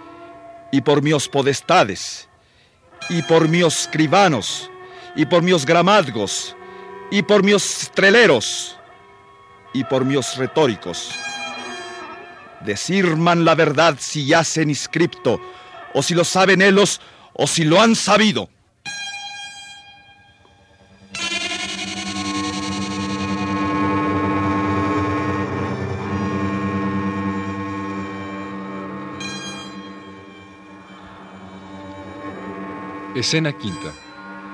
y 0.73 0.81
por 0.81 1.03
míos 1.03 1.29
podestades, 1.29 2.29
y 3.09 3.23
por 3.23 3.49
míos 3.49 3.81
escribanos, 3.83 4.71
y 5.15 5.27
por 5.27 5.43
míos 5.43 5.65
gramadgos, 5.65 6.57
y 7.11 7.23
por 7.23 7.43
míos 7.43 7.83
estreleros, 7.83 8.77
y 9.73 9.85
por 9.85 10.05
míos 10.05 10.37
retóricos. 10.37 11.11
Decirman 12.63 13.45
la 13.45 13.55
verdad 13.55 13.97
si 13.99 14.27
yacen 14.27 14.71
inscripto, 14.71 15.41
o 15.95 16.03
si 16.03 16.15
lo 16.15 16.25
saben 16.25 16.63
ellos, 16.63 17.01
o 17.35 17.47
si 17.47 17.65
lo 17.65 17.81
han 17.81 17.95
sabido. 17.95 18.49
Escena 33.17 33.57
quinta. 33.57 33.95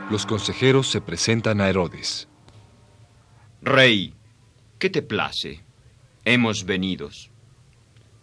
Los 0.09 0.25
consejeros 0.25 0.89
se 0.89 1.01
presentan 1.01 1.61
a 1.61 1.69
Herodes. 1.69 2.29
Rey, 3.61 4.15
¿qué 4.79 4.89
te 4.89 5.03
place? 5.03 5.65
Hemos 6.25 6.65
venidos. 6.65 7.29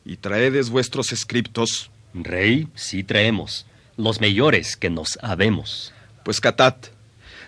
Y 0.05 0.15
traedes 0.15 0.69
vuestros 0.69 1.11
escriptos. 1.11 1.91
Rey, 2.13 2.69
sí 2.73 3.03
traemos, 3.03 3.65
los 3.97 4.21
mayores 4.21 4.77
que 4.77 4.89
nos 4.89 5.19
habemos. 5.21 5.93
Pues 6.23 6.39
catad, 6.39 6.75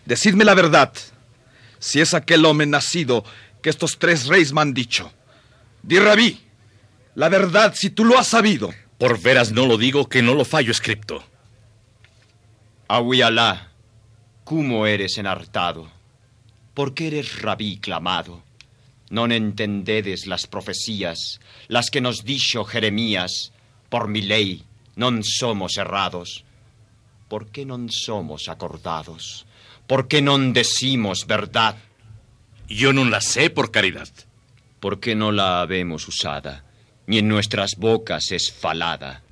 decidme 0.05 0.43
la 0.43 0.53
verdad. 0.53 0.91
Si 1.79 2.01
es 2.01 2.13
aquel 2.13 2.43
hombre 2.43 2.67
nacido 2.67 3.23
que 3.61 3.69
estos 3.69 3.99
tres 3.99 4.27
reyes 4.27 4.51
me 4.51 4.59
han 4.59 4.73
dicho. 4.73 5.13
Di 5.81 5.97
rabí, 5.97 6.41
la 7.15 7.29
verdad 7.29 7.73
si 7.73 7.89
tú 7.89 8.03
lo 8.03 8.19
has 8.19 8.27
sabido. 8.27 8.73
Por 8.97 9.17
veras 9.21 9.53
no 9.53 9.65
lo 9.65 9.77
digo 9.77 10.09
que 10.09 10.21
no 10.21 10.33
lo 10.33 10.43
fallo 10.43 10.73
escripto. 10.73 11.23
Ahuialá, 12.93 13.69
¿cómo 14.43 14.85
eres 14.85 15.17
enartado? 15.17 15.89
¿Por 16.73 16.93
qué 16.93 17.07
eres 17.07 17.41
rabí 17.41 17.77
clamado? 17.77 18.43
No 19.09 19.27
entendedes 19.27 20.27
las 20.27 20.45
profecías, 20.45 21.39
las 21.69 21.89
que 21.89 22.01
nos 22.01 22.25
dicho 22.25 22.65
Jeremías, 22.65 23.53
por 23.87 24.09
mi 24.09 24.21
ley, 24.21 24.65
non 24.99 25.23
somos 25.23 25.79
errados. 25.79 26.43
¿Por 27.31 27.47
qué 27.47 27.63
non 27.63 27.87
somos 27.87 28.51
acordados? 28.51 29.47
¿Por 29.87 30.11
qué 30.11 30.19
non 30.19 30.51
decimos 30.51 31.23
verdad? 31.23 31.79
Yo 32.67 32.91
no 32.91 33.07
la 33.07 33.23
sé 33.23 33.47
por 33.47 33.71
caridad. 33.71 34.11
¿Por 34.83 34.99
qué 34.99 35.15
no 35.15 35.31
la 35.31 35.63
habemos 35.63 36.11
usada? 36.11 36.67
Ni 37.07 37.23
en 37.23 37.31
nuestras 37.31 37.79
bocas 37.79 38.35
es 38.35 38.51
falada. 38.51 39.23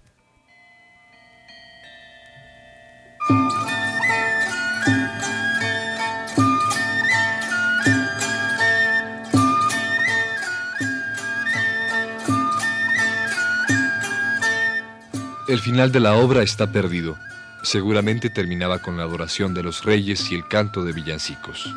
El 15.50 15.60
final 15.60 15.92
de 15.92 16.00
la 16.00 16.14
obra 16.14 16.44
está 16.44 16.68
perdido. 16.68 17.18
Seguramente 17.64 18.30
terminaba 18.30 18.78
con 18.78 18.98
la 18.98 19.04
adoración 19.04 19.56
de 19.56 19.64
los 19.64 19.84
reyes 19.84 20.32
y 20.32 20.36
el 20.36 20.48
canto 20.48 20.84
de 20.84 20.94
villancicos. 20.94 21.74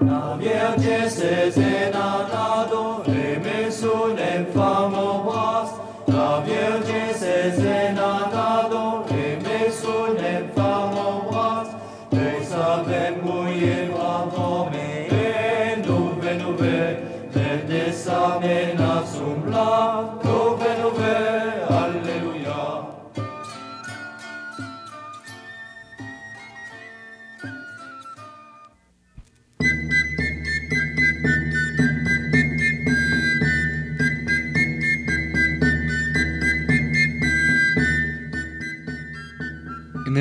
La 0.00 0.38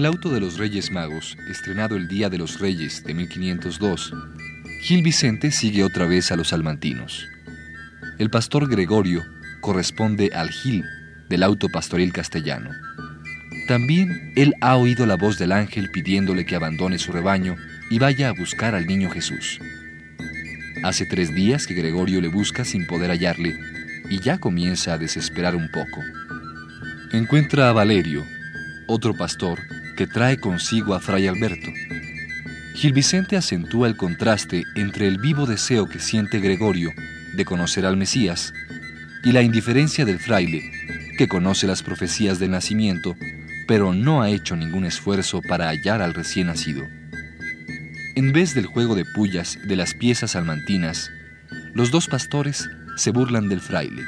auto 0.10 0.32
de 0.32 0.39
los 0.39 0.58
Reyes 0.58 0.89
Magos, 0.89 1.38
estrenado 1.52 1.95
el 1.95 2.08
Día 2.08 2.30
de 2.30 2.39
los 2.39 2.60
Reyes 2.60 3.04
de 3.04 3.13
1502, 3.13 4.12
Gil 4.82 5.04
Vicente 5.04 5.52
sigue 5.52 5.84
otra 5.84 6.08
vez 6.08 6.32
a 6.32 6.36
los 6.36 6.48
salmantinos. 6.48 7.28
El 8.17 8.32
pastor 8.32 8.67
Gregorio 8.67 9.24
corresponde 9.62 10.32
al 10.34 10.50
Gil 10.50 10.84
del 11.30 11.43
auto 11.43 11.69
pastoril 11.69 12.12
castellano. 12.12 12.72
También 13.67 14.34
él 14.36 14.56
ha 14.62 14.78
oído 14.78 15.06
la 15.06 15.15
voz 15.15 15.38
del 15.38 15.52
ángel 15.52 15.91
pidiéndole 15.91 16.43
que 16.43 16.56
abandone 16.56 16.98
su 16.98 17.12
rebaño 17.12 17.56
y 17.91 18.00
vaya 18.00 18.30
a 18.30 18.34
buscar 18.34 18.74
al 18.74 18.88
niño 18.88 19.12
Jesús. 19.12 19.60
Hace 20.84 21.06
tres 21.06 21.36
días 21.36 21.67
que 21.67 21.76
Gregorio 21.76 22.19
le 22.19 22.30
busca 22.30 22.65
sin 22.65 22.88
poder 22.88 23.12
hallarle 23.12 23.60
y 24.10 24.19
ya 24.22 24.39
comienza 24.39 24.93
a 24.93 24.98
desesperar 24.98 25.56
un 25.56 25.69
poco. 25.69 26.02
Encuentra 27.12 27.69
a 27.69 27.74
Valerio, 27.74 28.26
otro 28.88 29.15
pastor, 29.15 29.60
que 29.99 30.07
trae 30.07 30.38
consigo 30.38 30.93
a 30.93 31.01
Fray 31.01 31.27
Alberto. 31.27 31.69
Gil 32.73 32.93
Vicente 32.93 33.35
acentúa 33.35 33.85
el 33.85 33.97
contraste 33.97 34.63
entre 34.75 35.09
el 35.09 35.17
vivo 35.17 35.45
deseo 35.45 35.89
que 35.89 35.99
siente 35.99 36.39
Gregorio 36.39 36.93
de 37.35 37.43
conocer 37.43 37.85
al 37.85 37.97
Mesías 37.97 38.53
y 39.25 39.33
la 39.33 39.41
indiferencia 39.41 40.05
del 40.05 40.19
fraile, 40.19 40.71
que 41.17 41.27
conoce 41.27 41.67
las 41.67 41.83
profecías 41.83 42.39
del 42.39 42.51
nacimiento, 42.51 43.17
pero 43.67 43.93
no 43.93 44.21
ha 44.21 44.29
hecho 44.29 44.55
ningún 44.55 44.85
esfuerzo 44.85 45.41
para 45.41 45.67
hallar 45.67 46.01
al 46.01 46.13
recién 46.13 46.47
nacido. 46.47 46.88
En 48.15 48.31
vez 48.31 48.55
del 48.55 48.67
juego 48.67 48.95
de 48.95 49.03
pullas 49.03 49.59
de 49.65 49.75
las 49.75 49.93
piezas 49.95 50.31
salmantinas, 50.31 51.12
los 51.73 51.91
dos 51.91 52.07
pastores 52.07 52.69
se 52.95 53.12
burlan 53.12 53.49
del 53.49 53.59
fraile. 53.59 54.03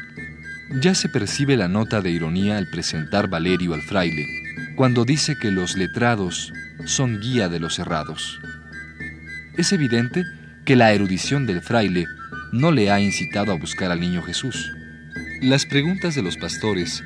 Ya 0.80 0.96
se 0.96 1.10
percibe 1.10 1.58
la 1.58 1.68
nota 1.68 2.00
de 2.00 2.12
ironía 2.12 2.58
al 2.58 2.70
presentar 2.70 3.28
Valerio 3.28 3.74
al 3.74 3.82
fraile, 3.82 4.41
cuando 4.76 5.06
dice 5.06 5.38
que 5.38 5.52
los 5.52 5.78
letrados 5.78 6.54
son 6.86 7.20
guía 7.20 7.50
de 7.50 7.60
los 7.60 7.80
errados. 7.80 8.40
Es 9.58 9.72
evidente 9.74 10.24
que 10.66 10.76
la 10.76 10.94
erudición 10.94 11.46
del 11.46 11.62
fraile 11.62 12.06
no 12.52 12.72
le 12.72 12.92
ha 12.92 13.00
incitado 13.00 13.52
a 13.52 13.58
buscar 13.58 13.92
al 13.92 14.00
niño 14.00 14.22
Jesús. 14.22 14.72
Las 15.42 15.66
preguntas 15.66 16.16
de 16.16 16.22
los 16.22 16.38
pastores 16.38 17.04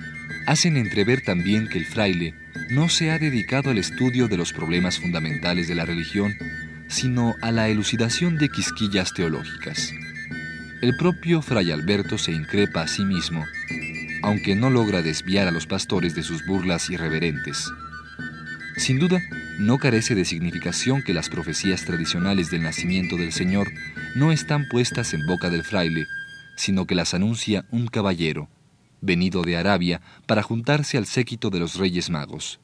hacen 0.47 0.77
entrever 0.77 1.21
también 1.21 1.67
que 1.67 1.77
el 1.77 1.85
fraile 1.85 2.35
no 2.69 2.89
se 2.89 3.11
ha 3.11 3.19
dedicado 3.19 3.69
al 3.69 3.77
estudio 3.77 4.27
de 4.27 4.37
los 4.37 4.53
problemas 4.53 4.99
fundamentales 4.99 5.67
de 5.67 5.75
la 5.75 5.85
religión, 5.85 6.35
sino 6.87 7.35
a 7.41 7.51
la 7.51 7.69
elucidación 7.69 8.37
de 8.37 8.49
quisquillas 8.49 9.13
teológicas. 9.13 9.93
El 10.81 10.95
propio 10.97 11.41
fray 11.41 11.71
Alberto 11.71 12.17
se 12.17 12.31
increpa 12.31 12.81
a 12.81 12.87
sí 12.87 13.05
mismo, 13.05 13.45
aunque 14.25 14.55
no 14.55 14.71
logra 14.71 15.03
desviar 15.03 15.47
a 15.47 15.51
los 15.51 15.67
pastores 15.67 16.15
de 16.15 16.23
sus 16.23 16.43
burlas 16.47 16.89
irreverentes. 16.89 17.71
Sin 18.75 18.97
duda, 18.97 19.21
no 19.59 19.77
carece 19.77 20.15
de 20.15 20.25
significación 20.25 21.03
que 21.03 21.13
las 21.13 21.29
profecías 21.29 21.85
tradicionales 21.85 22.49
del 22.49 22.63
nacimiento 22.63 23.17
del 23.17 23.31
Señor 23.31 23.71
no 24.15 24.31
están 24.31 24.67
puestas 24.67 25.13
en 25.13 25.27
boca 25.27 25.51
del 25.51 25.63
fraile, 25.63 26.07
sino 26.57 26.87
que 26.87 26.95
las 26.95 27.13
anuncia 27.13 27.67
un 27.69 27.85
caballero, 27.85 28.49
venido 28.99 29.43
de 29.43 29.57
Arabia 29.57 30.01
para 30.25 30.41
juntarse 30.41 30.97
al 30.97 31.05
séquito 31.05 31.51
de 31.51 31.59
los 31.59 31.75
reyes 31.75 32.09
magos. 32.09 32.59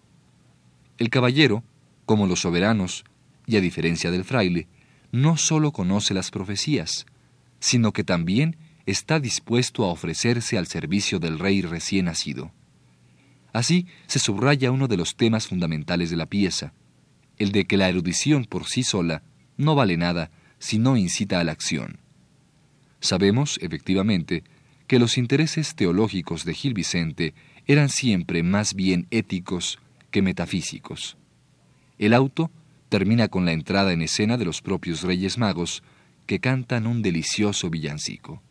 El 0.98 1.12
caballero, 1.12 1.64
como 2.08 2.26
los 2.26 2.42
soberanos, 2.42 3.04
y 3.46 3.58
a 3.58 3.62
diferencia 3.62 4.10
del 4.10 4.26
fraile, 4.26 4.68
no 5.12 5.38
sólo 5.38 5.72
conoce 5.74 6.16
las 6.16 6.32
profecías, 6.32 7.06
sino 7.60 7.94
que 7.94 8.04
también 8.04 8.58
está 8.92 9.20
dispuesto 9.20 9.86
a 9.86 9.92
ofrecerse 9.92 10.58
al 10.58 10.68
servicio 10.68 11.20
del 11.20 11.40
rey 11.40 11.62
recién 11.62 12.06
nacido. 12.06 12.52
Así 13.54 13.88
se 14.08 14.20
subraya 14.20 14.72
uno 14.72 14.88
de 14.88 14.98
los 14.98 15.16
temas 15.16 15.48
fundamentales 15.48 16.10
de 16.10 16.18
la 16.18 16.26
pieza, 16.26 16.74
el 17.38 17.52
de 17.52 17.66
que 17.66 17.78
la 17.78 17.90
erudición 17.90 18.46
por 18.46 18.66
sí 18.66 18.84
sola 18.84 19.24
no 19.58 19.76
vale 19.76 19.98
nada 19.98 20.32
si 20.60 20.78
no 20.78 20.96
incita 20.96 21.40
a 21.40 21.44
la 21.44 21.52
acción. 21.52 22.00
Sabemos, 23.00 23.58
efectivamente, 23.62 24.44
que 24.88 25.00
los 25.00 25.18
intereses 25.18 25.76
teológicos 25.76 26.46
de 26.46 26.54
Gil 26.54 26.74
Vicente 26.74 27.34
eran 27.66 27.90
siempre 27.90 28.44
más 28.44 28.74
bien 28.74 29.08
éticos 29.10 29.80
que 30.12 30.22
metafísicos. 30.22 31.18
El 31.98 32.14
auto 32.14 32.52
termina 32.90 33.28
con 33.28 33.46
la 33.46 33.54
entrada 33.54 33.94
en 33.94 34.02
escena 34.02 34.38
de 34.38 34.46
los 34.46 34.62
propios 34.62 35.02
Reyes 35.02 35.38
Magos, 35.38 35.82
que 36.26 36.40
cantan 36.40 36.88
un 36.88 37.02
delicioso 37.02 37.70
villancico. 37.70 38.44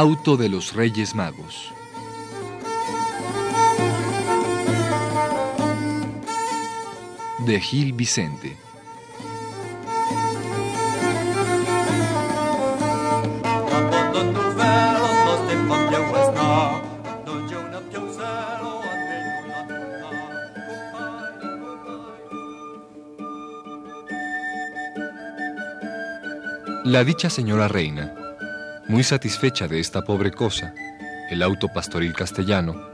Auto 0.00 0.36
de 0.36 0.48
los 0.48 0.74
Reyes 0.74 1.16
Magos. 1.16 1.72
De 7.44 7.60
Gil 7.60 7.94
Vicente. 7.94 8.56
La 26.84 27.02
dicha 27.02 27.28
señora 27.28 27.66
reina 27.66 28.27
muy 28.88 29.04
satisfecha 29.04 29.68
de 29.68 29.80
esta 29.80 30.02
pobre 30.02 30.30
cosa, 30.30 30.74
el 31.30 31.42
auto 31.42 31.68
pastoril 31.68 32.14
castellano, 32.14 32.88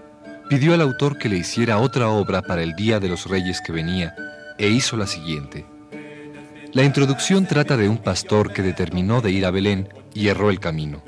pidió 0.50 0.74
al 0.74 0.80
autor 0.80 1.18
que 1.18 1.28
le 1.28 1.36
hiciera 1.36 1.78
otra 1.78 2.08
obra 2.08 2.42
para 2.42 2.62
el 2.62 2.74
Día 2.74 3.00
de 3.00 3.08
los 3.08 3.26
Reyes 3.26 3.60
que 3.64 3.72
venía, 3.72 4.14
e 4.58 4.68
hizo 4.68 4.96
la 4.96 5.06
siguiente. 5.06 5.64
La 6.72 6.82
introducción 6.82 7.46
trata 7.46 7.76
de 7.76 7.88
un 7.88 7.98
pastor 7.98 8.52
que 8.52 8.62
determinó 8.62 9.20
de 9.20 9.30
ir 9.30 9.46
a 9.46 9.52
Belén 9.52 9.88
y 10.12 10.26
erró 10.26 10.50
el 10.50 10.58
camino. 10.58 11.02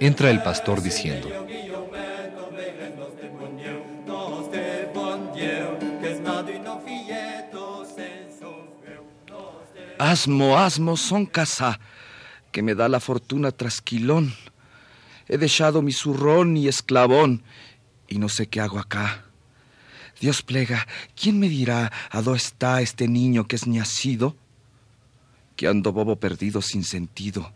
Entra 0.00 0.30
el 0.30 0.42
pastor 0.42 0.82
diciendo. 0.82 1.28
Asmo, 9.98 10.58
asmo, 10.58 10.96
son 10.96 11.26
casa, 11.26 11.78
que 12.54 12.62
me 12.62 12.76
da 12.76 12.88
la 12.88 13.00
fortuna 13.00 13.50
trasquilón. 13.50 14.32
He 15.26 15.38
dejado 15.38 15.82
mi 15.82 15.90
zurrón 15.90 16.56
y 16.56 16.68
esclavón, 16.68 17.42
y 18.06 18.18
no 18.18 18.28
sé 18.28 18.46
qué 18.46 18.60
hago 18.60 18.78
acá. 18.78 19.24
Dios 20.20 20.42
plega, 20.42 20.86
¿quién 21.20 21.40
me 21.40 21.48
dirá 21.48 21.90
a 22.10 22.22
dónde 22.22 22.38
está 22.38 22.80
este 22.80 23.08
niño 23.08 23.48
que 23.48 23.56
es 23.56 23.66
nacido? 23.66 24.36
Que 25.56 25.66
ando 25.66 25.92
bobo 25.92 26.20
perdido 26.20 26.62
sin 26.62 26.84
sentido. 26.84 27.52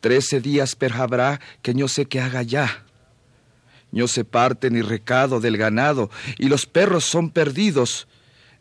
Trece 0.00 0.40
días 0.40 0.74
per 0.74 0.92
habrá 0.94 1.40
que 1.62 1.72
no 1.72 1.86
sé 1.86 2.06
qué 2.06 2.20
haga 2.20 2.42
ya. 2.42 2.84
No 3.92 4.08
se 4.08 4.24
parte 4.24 4.70
ni 4.70 4.82
recado 4.82 5.38
del 5.38 5.56
ganado, 5.56 6.10
y 6.36 6.48
los 6.48 6.66
perros 6.66 7.04
son 7.04 7.30
perdidos. 7.30 8.08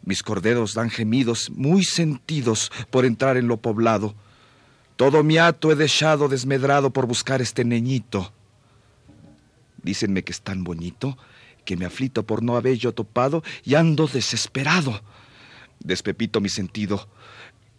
Mis 0.03 0.21
corderos 0.21 0.75
dan 0.75 0.91
gemidos 0.91 1.49
muy 1.49 1.83
sentidos 1.83 2.71
por 2.91 3.03
entrar 3.03 3.35
en 3.35 3.47
lo 3.47 3.57
poblado. 3.57 4.13
Todo 4.99 5.23
mi 5.23 5.37
hato 5.37 5.71
he 5.71 5.75
dejado 5.75 6.27
desmedrado 6.27 6.89
por 6.89 7.05
buscar 7.05 7.41
este 7.41 7.63
neñito. 7.63 8.33
Dícenme 9.81 10.25
que 10.25 10.33
es 10.33 10.41
tan 10.41 10.65
bonito 10.65 11.17
que 11.63 11.77
me 11.77 11.85
aflito 11.85 12.23
por 12.23 12.43
no 12.43 12.57
haber 12.57 12.75
yo 12.75 12.93
topado 12.93 13.41
y 13.63 13.75
ando 13.75 14.07
desesperado. 14.07 15.01
Despepito 15.79 16.41
mi 16.41 16.49
sentido, 16.49 17.07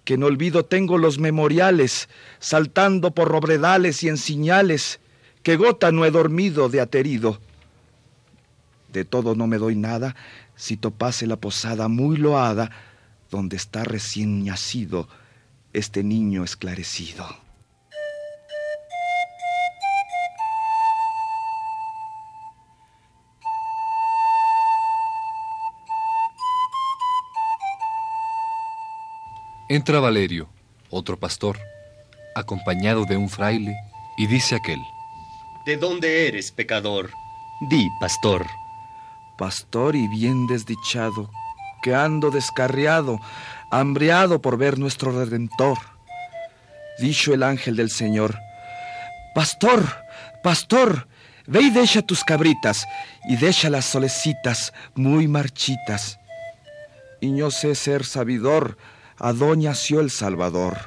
que 0.07 0.17
no 0.17 0.25
olvido 0.25 0.65
tengo 0.65 0.97
los 0.97 1.19
memoriales, 1.19 2.09
saltando 2.39 3.11
por 3.11 3.29
robredales 3.29 4.03
y 4.03 4.09
ensiñales, 4.09 4.99
que 5.43 5.57
gota 5.57 5.93
no 5.93 6.07
he 6.07 6.11
dormido 6.11 6.71
de 6.71 6.81
aterido. 6.81 7.39
De 8.95 9.05
todo 9.05 9.35
no 9.35 9.47
me 9.47 9.59
doy 9.59 9.77
nada 9.77 10.17
si 10.57 10.79
topase 10.79 11.27
la 11.27 11.37
posada 11.37 11.89
muy 11.89 12.17
loada 12.17 12.71
donde 13.31 13.59
está 13.59 13.85
recién 13.85 14.43
nacido 14.43 15.07
este 15.73 16.03
niño 16.03 16.45
esclarecido. 16.45 17.27
Entra 29.69 30.01
Valerio, 30.01 30.49
otro 30.91 31.17
pastor, 31.17 31.57
acompañado 32.35 33.05
de 33.05 33.17
un 33.17 33.29
fraile, 33.29 33.77
y 34.17 34.27
dice 34.27 34.57
aquel, 34.57 34.81
¿De 35.65 35.77
dónde 35.77 36.27
eres, 36.27 36.51
pecador? 36.51 37.13
Di, 37.61 37.89
pastor. 38.01 38.45
Pastor 39.39 39.95
y 39.95 40.09
bien 40.09 40.49
desdichado, 40.49 41.31
que 41.83 41.95
ando 41.95 42.33
descarriado, 42.33 43.21
hambriado 43.71 44.41
por 44.43 44.57
ver 44.57 44.79
nuestro 44.79 45.13
Redentor. 45.13 45.79
Dicho 46.99 47.33
el 47.33 47.43
ángel 47.43 47.77
del 47.77 47.91
Señor, 47.91 48.39
Pastor, 49.35 49.85
pastor, 50.43 51.07
ve 51.47 51.63
y 51.63 51.71
deja 51.71 52.03
tus 52.03 52.25
cabritas, 52.25 52.87
y 53.29 53.37
deja 53.37 53.71
las 53.71 53.85
solecitas 53.85 54.73
muy 54.95 55.29
marchitas. 55.29 56.19
Y 57.21 57.37
yo 57.37 57.51
sé 57.51 57.75
ser 57.75 58.05
sabidor, 58.05 58.77
a 59.19 59.33
doña 59.33 59.73
el 59.91 60.11
Salvador. 60.11 60.79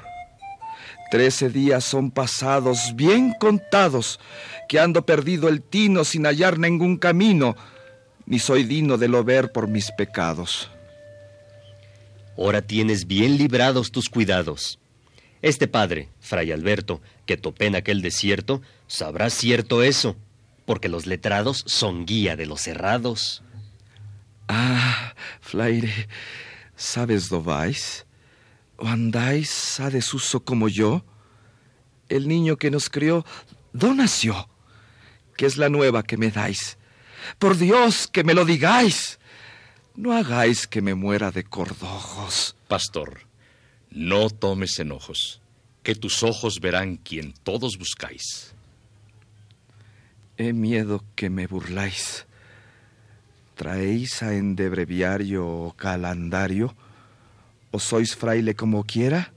Trece 1.10 1.50
días 1.50 1.84
son 1.86 2.12
pasados, 2.12 2.96
bien 2.96 3.34
contados, 3.40 4.20
que 4.68 4.80
ando 4.80 5.06
perdido 5.06 5.48
el 5.48 5.62
tino 5.62 6.04
sin 6.04 6.26
hallar 6.26 6.58
ningún 6.58 6.98
camino, 6.98 7.56
ni 8.26 8.40
soy 8.40 8.64
digno 8.64 8.98
de 8.98 9.08
lo 9.08 9.24
ver 9.24 9.52
por 9.52 9.68
mis 9.68 9.92
pecados. 9.92 10.73
Ahora 12.38 12.62
tienes 12.62 13.06
bien 13.08 13.38
librados 13.38 13.92
tus 13.92 14.10
cuidados. 14.10 14.80
Este 15.42 15.68
padre, 15.68 16.10
Fray 16.20 16.52
Alberto, 16.52 17.02
que 17.26 17.38
topé 17.38 17.68
en 17.68 17.76
aquel 17.76 18.02
desierto, 18.02 18.62
sabrá 18.88 19.30
cierto 19.30 19.84
eso, 19.84 20.16
porque 20.66 20.90
los 20.90 21.06
letrados 21.06 21.64
son 21.68 22.06
guía 22.06 22.36
de 22.36 22.46
los 22.46 22.66
errados. 22.68 23.44
Ah, 24.48 25.14
Flaire, 25.42 26.08
¿sabes 26.76 27.30
do 27.30 27.44
vais? 27.44 28.06
¿O 28.78 28.88
andáis 28.88 29.80
a 29.80 29.90
desuso 29.90 30.44
como 30.44 30.70
yo? 30.70 31.04
El 32.10 32.28
niño 32.28 32.58
que 32.58 32.72
nos 32.72 32.90
crió, 32.90 33.26
¿dó 33.74 33.94
nació? 33.94 34.50
¿Qué 35.38 35.46
es 35.46 35.58
la 35.58 35.70
nueva 35.70 36.04
que 36.04 36.18
me 36.18 36.32
dais? 36.32 36.78
Por 37.40 37.58
Dios, 37.58 38.08
que 38.08 38.24
me 38.24 38.34
lo 38.34 38.46
digáis. 38.46 39.20
No 39.96 40.12
hagáis 40.14 40.66
que 40.66 40.82
me 40.82 40.96
muera 40.96 41.32
de 41.32 41.44
cordojos. 41.44 42.56
Pastor, 42.68 43.28
no 43.92 44.32
tomes 44.32 44.80
enojos, 44.80 45.40
que 45.84 45.94
tus 45.94 46.24
ojos 46.24 46.60
verán 46.60 46.98
quien 46.98 47.34
todos 47.44 47.78
buscáis. 47.78 48.56
He 50.36 50.52
miedo 50.52 51.04
que 51.16 51.30
me 51.30 51.46
burláis. 51.46 52.26
¿Traéis 53.54 54.24
a 54.24 54.34
endebreviario 54.34 55.46
o 55.46 55.74
calendario? 55.74 56.76
¿O 57.70 57.80
sois 57.80 58.16
fraile 58.16 58.56
como 58.56 58.84
quiera? 58.84 59.32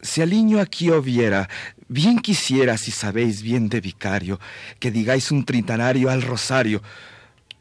Si 0.00 0.22
al 0.22 0.30
niño 0.30 0.58
aquí 0.58 0.90
hubiera, 0.90 1.50
bien 1.86 2.18
quisiera, 2.18 2.78
si 2.78 2.90
sabéis 2.90 3.42
bien 3.42 3.68
de 3.68 3.82
vicario, 3.82 4.40
que 4.80 4.90
digáis 4.90 5.30
un 5.30 5.44
tritanario 5.44 6.08
al 6.08 6.22
rosario, 6.22 6.82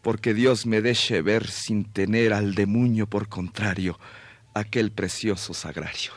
porque 0.04 0.34
Dios 0.34 0.66
me 0.66 0.82
deje 0.82 1.22
ver 1.22 1.50
sin 1.50 1.86
tener 1.86 2.34
al 2.34 2.56
demonio 2.56 3.08
por 3.08 3.30
contrario 3.30 3.98
aquel 4.54 4.92
precioso 4.92 5.54
sagrario. 5.54 6.12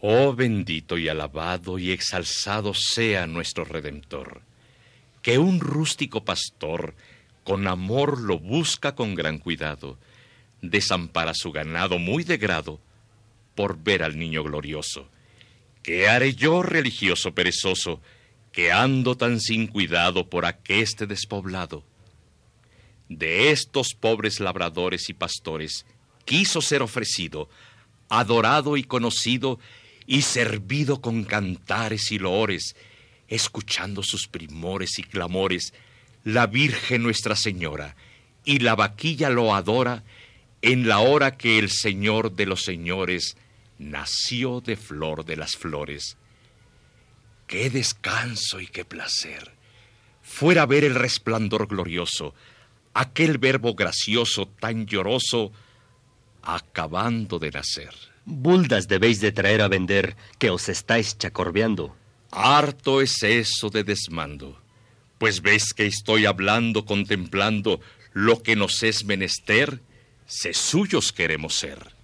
Oh 0.00 0.32
bendito 0.32 0.96
y 0.96 1.08
alabado 1.08 1.78
y 1.78 1.90
exalzado 1.90 2.72
sea 2.72 3.26
nuestro 3.26 3.64
Redentor, 3.64 4.42
que 5.22 5.38
un 5.38 5.58
rústico 5.58 6.24
pastor 6.24 6.94
con 7.42 7.66
amor 7.66 8.20
lo 8.20 8.38
busca 8.38 8.94
con 8.94 9.16
gran 9.16 9.38
cuidado, 9.38 9.98
desampara 10.62 11.34
su 11.34 11.50
ganado 11.50 11.98
muy 11.98 12.22
de 12.22 12.38
grado 12.38 12.80
por 13.56 13.76
ver 13.76 14.04
al 14.04 14.16
niño 14.16 14.44
glorioso. 14.44 15.08
¿Qué 15.82 16.08
haré 16.08 16.34
yo, 16.34 16.62
religioso 16.62 17.34
perezoso, 17.34 18.00
que 18.52 18.70
ando 18.70 19.16
tan 19.16 19.40
sin 19.40 19.66
cuidado 19.66 20.30
por 20.30 20.46
aqueste 20.46 21.08
despoblado? 21.08 21.89
De 23.10 23.50
estos 23.50 23.94
pobres 23.98 24.38
labradores 24.38 25.08
y 25.08 25.14
pastores 25.14 25.84
quiso 26.24 26.62
ser 26.62 26.80
ofrecido, 26.80 27.50
adorado 28.08 28.76
y 28.76 28.84
conocido, 28.84 29.58
y 30.06 30.22
servido 30.22 31.00
con 31.00 31.24
cantares 31.24 32.12
y 32.12 32.20
loores, 32.20 32.76
escuchando 33.26 34.04
sus 34.04 34.28
primores 34.28 35.00
y 35.00 35.02
clamores, 35.02 35.74
la 36.22 36.46
Virgen 36.46 37.02
Nuestra 37.02 37.34
Señora, 37.34 37.96
y 38.44 38.60
la 38.60 38.76
vaquilla 38.76 39.28
lo 39.28 39.56
adora 39.56 40.04
en 40.62 40.86
la 40.86 41.00
hora 41.00 41.36
que 41.36 41.58
el 41.58 41.68
Señor 41.68 42.36
de 42.36 42.46
los 42.46 42.62
Señores 42.62 43.36
nació 43.80 44.60
de 44.60 44.76
flor 44.76 45.24
de 45.24 45.36
las 45.36 45.56
flores. 45.56 46.16
Qué 47.48 47.70
descanso 47.70 48.60
y 48.60 48.68
qué 48.68 48.84
placer. 48.84 49.50
Fuera 50.22 50.64
ver 50.64 50.84
el 50.84 50.94
resplandor 50.94 51.66
glorioso, 51.66 52.34
aquel 52.94 53.38
verbo 53.38 53.74
gracioso 53.74 54.46
tan 54.46 54.86
lloroso, 54.86 55.52
acabando 56.42 57.38
de 57.38 57.50
nacer. 57.50 57.94
Buldas 58.24 58.88
debéis 58.88 59.20
de 59.20 59.32
traer 59.32 59.62
a 59.62 59.68
vender, 59.68 60.16
que 60.38 60.50
os 60.50 60.68
estáis 60.68 61.16
chacorbeando. 61.18 61.96
Harto 62.30 63.00
es 63.00 63.22
eso 63.22 63.70
de 63.70 63.82
desmando, 63.82 64.60
pues 65.18 65.42
ves 65.42 65.74
que 65.74 65.86
estoy 65.86 66.26
hablando, 66.26 66.84
contemplando 66.84 67.80
lo 68.12 68.42
que 68.42 68.56
nos 68.56 68.82
es 68.82 69.04
menester, 69.04 69.80
se 70.26 70.54
suyos 70.54 71.12
queremos 71.12 71.54
ser. 71.54 71.94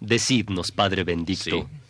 Decidnos, 0.00 0.72
Padre 0.72 1.04
bendicto. 1.04 1.68
Sí. 1.70 1.80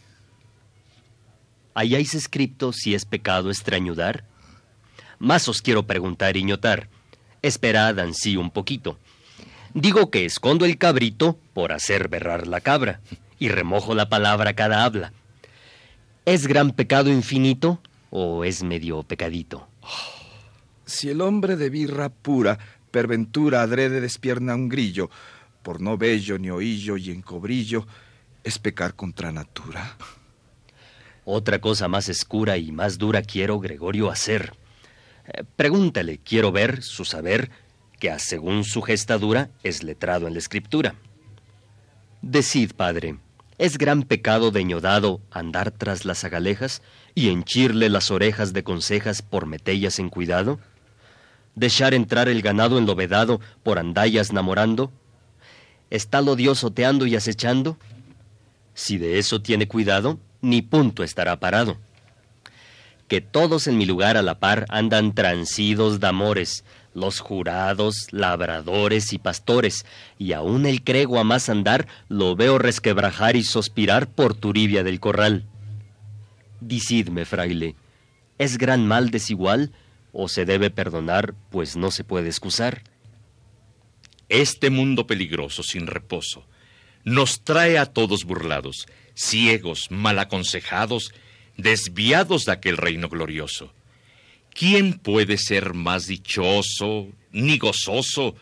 ¿Hayáis 1.74 2.14
escrito 2.14 2.72
si 2.72 2.94
es 2.94 3.04
pecado 3.04 3.50
extrañudar? 3.50 4.24
Más 5.20 5.48
os 5.48 5.62
quiero 5.62 5.86
preguntar 5.86 6.36
y 6.36 6.42
ñotar. 6.42 6.88
Esperad 7.42 7.98
ansí 7.98 8.36
un 8.36 8.50
poquito. 8.50 8.98
Digo 9.74 10.10
que 10.10 10.24
escondo 10.24 10.64
el 10.64 10.78
cabrito 10.78 11.38
por 11.54 11.72
hacer 11.72 12.08
berrar 12.08 12.46
la 12.46 12.60
cabra, 12.60 13.00
y 13.38 13.48
remojo 13.48 13.94
la 13.94 14.08
palabra 14.08 14.54
cada 14.54 14.84
habla, 14.84 15.12
¿Es 16.26 16.46
gran 16.46 16.72
pecado 16.72 17.10
infinito 17.10 17.80
o 18.10 18.44
es 18.44 18.62
medio 18.62 19.02
pecadito? 19.02 19.66
Si 20.84 21.08
el 21.08 21.22
hombre 21.22 21.56
de 21.56 21.70
birra 21.70 22.10
pura, 22.10 22.58
perventura 22.90 23.62
adrede 23.62 24.00
despierna 24.00 24.54
un 24.54 24.68
grillo, 24.68 25.10
por 25.62 25.80
no 25.80 25.96
bello 25.96 26.38
ni 26.38 26.50
oillo 26.50 26.96
y 26.98 27.10
en 27.10 27.22
cobrillo, 27.22 27.86
es 28.44 28.58
pecar 28.58 28.94
contra 28.94 29.32
natura. 29.32 29.96
Otra 31.24 31.58
cosa 31.60 31.88
más 31.88 32.08
escura 32.08 32.58
y 32.58 32.70
más 32.70 32.98
dura 32.98 33.22
quiero, 33.22 33.58
Gregorio, 33.58 34.10
hacer. 34.10 34.52
Pregúntale, 35.56 36.18
quiero 36.18 36.52
ver 36.52 36.82
su 36.82 37.04
saber, 37.04 37.50
que 37.98 38.16
según 38.18 38.64
su 38.64 38.82
gestadura 38.82 39.50
es 39.62 39.82
letrado 39.82 40.26
en 40.26 40.32
la 40.32 40.38
escritura. 40.38 40.94
Decid, 42.22 42.72
padre, 42.72 43.18
¿es 43.58 43.78
gran 43.78 44.02
pecado 44.02 44.50
deñodado 44.50 45.20
andar 45.30 45.70
tras 45.70 46.04
las 46.04 46.24
agalejas 46.24 46.82
y 47.14 47.28
henchirle 47.28 47.88
las 47.88 48.10
orejas 48.10 48.52
de 48.52 48.64
consejas 48.64 49.22
por 49.22 49.46
metellas 49.46 49.98
en 49.98 50.08
cuidado? 50.08 50.58
¿Dejar 51.54 51.94
entrar 51.94 52.28
el 52.28 52.42
ganado 52.42 52.78
en 52.78 52.86
lo 52.86 52.94
vedado 52.94 53.40
por 53.62 53.78
andallas 53.78 54.32
namorando? 54.32 54.92
¿Está 55.90 56.20
lo 56.20 56.36
Dios 56.36 56.64
oteando 56.64 57.06
y 57.06 57.16
acechando? 57.16 57.76
Si 58.74 58.98
de 58.98 59.18
eso 59.18 59.42
tiene 59.42 59.68
cuidado, 59.68 60.18
ni 60.40 60.62
punto 60.62 61.02
estará 61.02 61.38
parado. 61.38 61.76
Que 63.10 63.20
todos 63.20 63.66
en 63.66 63.76
mi 63.76 63.86
lugar 63.86 64.16
a 64.16 64.22
la 64.22 64.38
par 64.38 64.66
andan 64.68 65.16
transidos 65.16 65.98
de 65.98 66.06
amores, 66.06 66.64
los 66.94 67.18
jurados, 67.18 68.06
labradores 68.12 69.12
y 69.12 69.18
pastores, 69.18 69.84
y 70.16 70.32
aún 70.32 70.64
el 70.64 70.84
crego 70.84 71.18
a 71.18 71.24
más 71.24 71.48
andar 71.48 71.88
lo 72.08 72.36
veo 72.36 72.56
resquebrajar 72.56 73.34
y 73.34 73.42
sospirar 73.42 74.08
por 74.08 74.34
turibia 74.34 74.84
del 74.84 75.00
corral. 75.00 75.44
Decidme, 76.60 77.24
fraile, 77.24 77.74
¿es 78.38 78.58
gran 78.58 78.86
mal 78.86 79.10
desigual 79.10 79.72
o 80.12 80.28
se 80.28 80.44
debe 80.44 80.70
perdonar, 80.70 81.34
pues 81.50 81.74
no 81.74 81.90
se 81.90 82.04
puede 82.04 82.28
excusar? 82.28 82.84
Este 84.28 84.70
mundo 84.70 85.08
peligroso, 85.08 85.64
sin 85.64 85.88
reposo, 85.88 86.46
nos 87.02 87.42
trae 87.42 87.76
a 87.76 87.86
todos 87.86 88.24
burlados, 88.24 88.86
ciegos, 89.14 89.90
mal 89.90 90.20
aconsejados, 90.20 91.12
desviados 91.62 92.44
de 92.44 92.52
aquel 92.52 92.76
reino 92.76 93.08
glorioso. 93.08 93.72
¿Quién 94.52 94.94
puede 94.98 95.38
ser 95.38 95.74
más 95.74 96.06
dichoso 96.06 97.08
ni 97.32 97.58
gozoso 97.58 98.34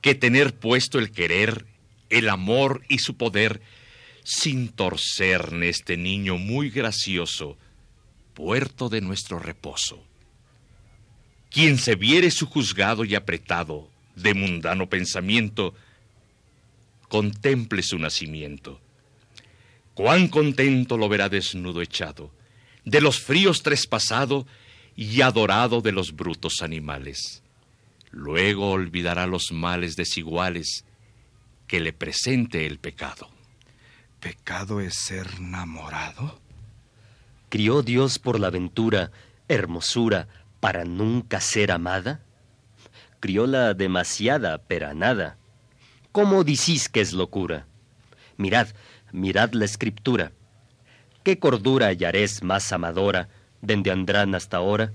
que 0.00 0.14
tener 0.14 0.54
puesto 0.54 0.98
el 0.98 1.10
querer, 1.10 1.66
el 2.10 2.28
amor 2.28 2.82
y 2.88 2.98
su 2.98 3.16
poder 3.16 3.60
sin 4.22 4.68
torcer 4.68 5.48
este 5.62 5.96
niño 5.96 6.36
muy 6.36 6.70
gracioso, 6.70 7.56
puerto 8.34 8.88
de 8.88 9.00
nuestro 9.00 9.38
reposo? 9.38 10.02
Quien 11.50 11.78
se 11.78 11.94
viere 11.94 12.30
su 12.30 12.46
juzgado 12.46 13.04
y 13.04 13.14
apretado 13.14 13.88
de 14.14 14.34
mundano 14.34 14.88
pensamiento, 14.88 15.74
contemple 17.08 17.82
su 17.82 17.98
nacimiento. 17.98 18.80
Cuán 19.94 20.28
contento 20.28 20.98
lo 20.98 21.08
verá 21.08 21.28
desnudo 21.28 21.80
echado, 21.80 22.30
de 22.86 23.00
los 23.00 23.20
fríos 23.20 23.62
trespasado 23.62 24.46
y 24.94 25.20
adorado 25.20 25.82
de 25.82 25.92
los 25.92 26.14
brutos 26.14 26.62
animales. 26.62 27.42
Luego 28.12 28.70
olvidará 28.70 29.26
los 29.26 29.52
males 29.52 29.96
desiguales 29.96 30.84
que 31.66 31.80
le 31.80 31.92
presente 31.92 32.64
el 32.64 32.78
pecado. 32.78 33.28
¿Pecado 34.20 34.80
es 34.80 34.94
ser 34.94 35.26
enamorado? 35.36 36.40
¿Crió 37.48 37.82
Dios 37.82 38.18
por 38.18 38.38
la 38.40 38.50
ventura, 38.50 39.10
hermosura, 39.48 40.28
para 40.60 40.84
nunca 40.84 41.40
ser 41.40 41.72
amada? 41.72 42.22
Crióla 43.18 43.74
demasiada, 43.74 44.58
pero 44.58 44.88
a 44.88 44.94
nada. 44.94 45.36
¿Cómo 46.12 46.44
decís 46.44 46.88
que 46.88 47.00
es 47.00 47.12
locura? 47.12 47.66
Mirad, 48.36 48.68
mirad 49.12 49.52
la 49.52 49.64
escritura. 49.64 50.32
¿Qué 51.26 51.40
cordura 51.40 51.88
hallaréis 51.88 52.44
más 52.44 52.72
amadora, 52.72 53.28
dende 53.60 53.90
andrán 53.90 54.36
hasta 54.36 54.58
ahora? 54.58 54.92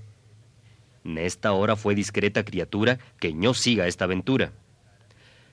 En 1.04 1.18
esta 1.18 1.52
hora 1.52 1.76
fue 1.76 1.94
discreta 1.94 2.42
criatura 2.42 2.98
que 3.20 3.34
no 3.34 3.52
siga 3.52 3.86
esta 3.86 4.06
aventura. 4.06 4.54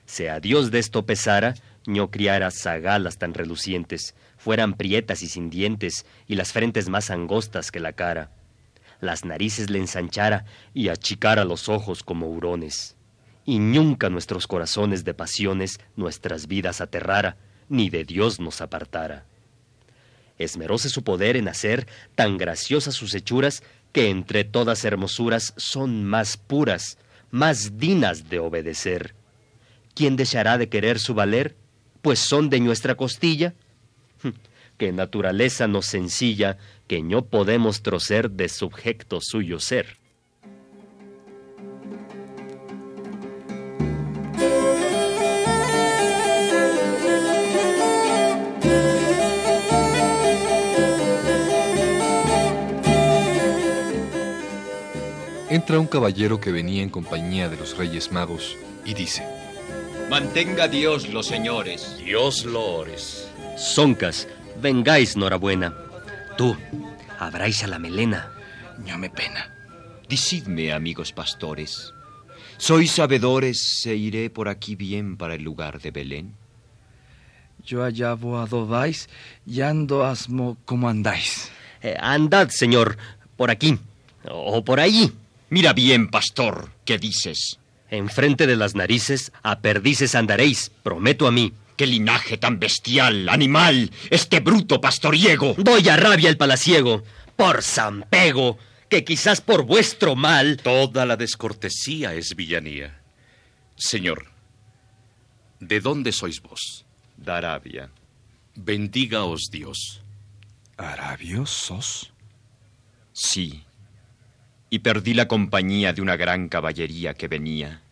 Sea 0.06 0.40
Dios 0.40 0.70
de 0.70 0.78
esto 0.78 1.04
pesara, 1.04 1.52
no 1.86 2.10
criara 2.10 2.50
zagalas 2.50 3.18
tan 3.18 3.34
relucientes, 3.34 4.14
fueran 4.38 4.72
prietas 4.72 5.22
y 5.22 5.26
sin 5.26 5.50
dientes, 5.50 6.06
y 6.26 6.36
las 6.36 6.52
frentes 6.54 6.88
más 6.88 7.10
angostas 7.10 7.70
que 7.70 7.80
la 7.80 7.92
cara. 7.92 8.30
Las 9.02 9.26
narices 9.26 9.68
le 9.68 9.80
ensanchara 9.80 10.46
y 10.72 10.88
achicara 10.88 11.44
los 11.44 11.68
ojos 11.68 12.02
como 12.02 12.28
hurones. 12.28 12.96
Y 13.44 13.58
nunca 13.58 14.08
nuestros 14.08 14.46
corazones 14.46 15.04
de 15.04 15.12
pasiones 15.12 15.78
nuestras 15.94 16.46
vidas 16.46 16.80
aterrara, 16.80 17.36
ni 17.68 17.90
de 17.90 18.04
Dios 18.04 18.40
nos 18.40 18.62
apartara. 18.62 19.26
Esmeróse 20.40 20.88
su 20.88 21.04
poder 21.04 21.36
en 21.36 21.48
hacer 21.48 21.86
tan 22.14 22.38
graciosas 22.38 22.94
sus 22.94 23.14
hechuras 23.14 23.62
que 23.92 24.08
entre 24.08 24.42
todas 24.42 24.86
hermosuras 24.86 25.52
son 25.58 26.04
más 26.04 26.38
puras, 26.38 26.96
más 27.30 27.76
dignas 27.76 28.30
de 28.30 28.38
obedecer. 28.38 29.14
¿Quién 29.94 30.16
dejará 30.16 30.56
de 30.56 30.70
querer 30.70 30.98
su 30.98 31.12
valer? 31.12 31.56
Pues 32.00 32.20
son 32.20 32.48
de 32.48 32.58
nuestra 32.58 32.94
costilla. 32.94 33.54
Que 34.78 34.92
naturaleza 34.92 35.68
nos 35.68 35.84
sencilla, 35.84 36.56
que 36.88 37.02
no 37.02 37.26
podemos 37.26 37.82
trocer 37.82 38.30
de 38.30 38.48
subjecto 38.48 39.18
suyo 39.20 39.60
ser. 39.60 39.99
Entra 55.50 55.80
un 55.80 55.88
caballero 55.88 56.40
que 56.40 56.52
venía 56.52 56.80
en 56.80 56.90
compañía 56.90 57.48
de 57.48 57.56
los 57.56 57.76
Reyes 57.76 58.12
Magos 58.12 58.56
y 58.84 58.94
dice, 58.94 59.26
Mantenga 60.08 60.68
Dios 60.68 61.08
los 61.08 61.26
señores. 61.26 61.96
Dios 61.98 62.44
lo 62.44 62.64
ores. 62.64 63.28
Soncas, 63.56 64.28
vengáis, 64.62 65.16
norabuena. 65.16 65.74
Tú, 66.36 66.56
abráis 67.18 67.64
a 67.64 67.66
la 67.66 67.80
melena. 67.80 68.30
No 68.86 68.96
me 68.96 69.10
pena. 69.10 69.52
Decidme, 70.08 70.72
amigos 70.72 71.12
pastores, 71.12 71.94
¿sois 72.56 72.92
sabedores 72.92 73.80
se 73.82 73.94
iré 73.94 74.30
por 74.30 74.48
aquí 74.48 74.76
bien 74.76 75.16
para 75.16 75.34
el 75.34 75.42
lugar 75.42 75.80
de 75.80 75.90
Belén? 75.90 76.34
Yo 77.64 77.84
allá 77.84 78.14
vos 78.14 78.68
vais 78.68 79.08
y 79.46 79.60
ando 79.62 80.04
asmo 80.04 80.56
como 80.64 80.88
andáis. 80.88 81.50
Eh, 81.82 81.96
andad, 81.98 82.50
señor, 82.50 82.98
por 83.36 83.50
aquí, 83.50 83.78
o 84.28 84.64
por 84.64 84.80
allí. 84.80 85.12
Mira 85.50 85.72
bien, 85.72 86.08
pastor, 86.08 86.70
¿qué 86.84 86.96
dices? 86.96 87.58
Enfrente 87.90 88.46
de 88.46 88.54
las 88.54 88.76
narices 88.76 89.32
a 89.42 89.58
perdices 89.58 90.14
andaréis, 90.14 90.70
prometo 90.84 91.26
a 91.26 91.32
mí. 91.32 91.52
¡Qué 91.76 91.88
linaje 91.88 92.38
tan 92.38 92.60
bestial, 92.60 93.28
animal! 93.28 93.90
¡Este 94.10 94.38
bruto 94.38 94.80
pastoriego! 94.80 95.56
Voy 95.58 95.88
a 95.88 95.96
rabia 95.96 96.28
el 96.28 96.36
palaciego, 96.36 97.02
por 97.34 97.62
San 97.62 98.06
Pego, 98.08 98.58
que 98.88 99.02
quizás 99.02 99.40
por 99.40 99.64
vuestro 99.64 100.14
mal. 100.14 100.58
Toda 100.58 101.04
la 101.04 101.16
descortesía 101.16 102.14
es 102.14 102.36
villanía. 102.36 103.00
Señor, 103.76 104.26
¿de 105.58 105.80
dónde 105.80 106.12
sois 106.12 106.40
vos? 106.42 106.84
De 107.16 107.32
Arabia. 107.32 107.90
Bendígaos 108.54 109.48
Dios. 109.50 110.00
¿Arabios 110.76 111.50
sos? 111.50 112.12
Sí. 113.12 113.64
Y 114.70 114.78
perdí 114.78 115.14
la 115.14 115.28
compañía 115.28 115.92
de 115.92 116.00
una 116.00 116.16
gran 116.16 116.48
caballería 116.48 117.14
que 117.14 117.28
venía. 117.28 117.82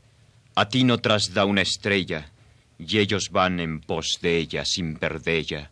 A 0.55 0.69
ti 0.69 0.85
no 0.85 0.99
trasda 0.99 1.45
una 1.45 1.61
estrella, 1.61 2.31
y 2.79 2.99
ellos 2.99 3.31
van 3.31 3.61
en 3.61 3.81
pos 3.81 4.19
de 4.23 4.39
ella 4.39 4.65
sin 4.65 4.97
perdella, 4.97 5.71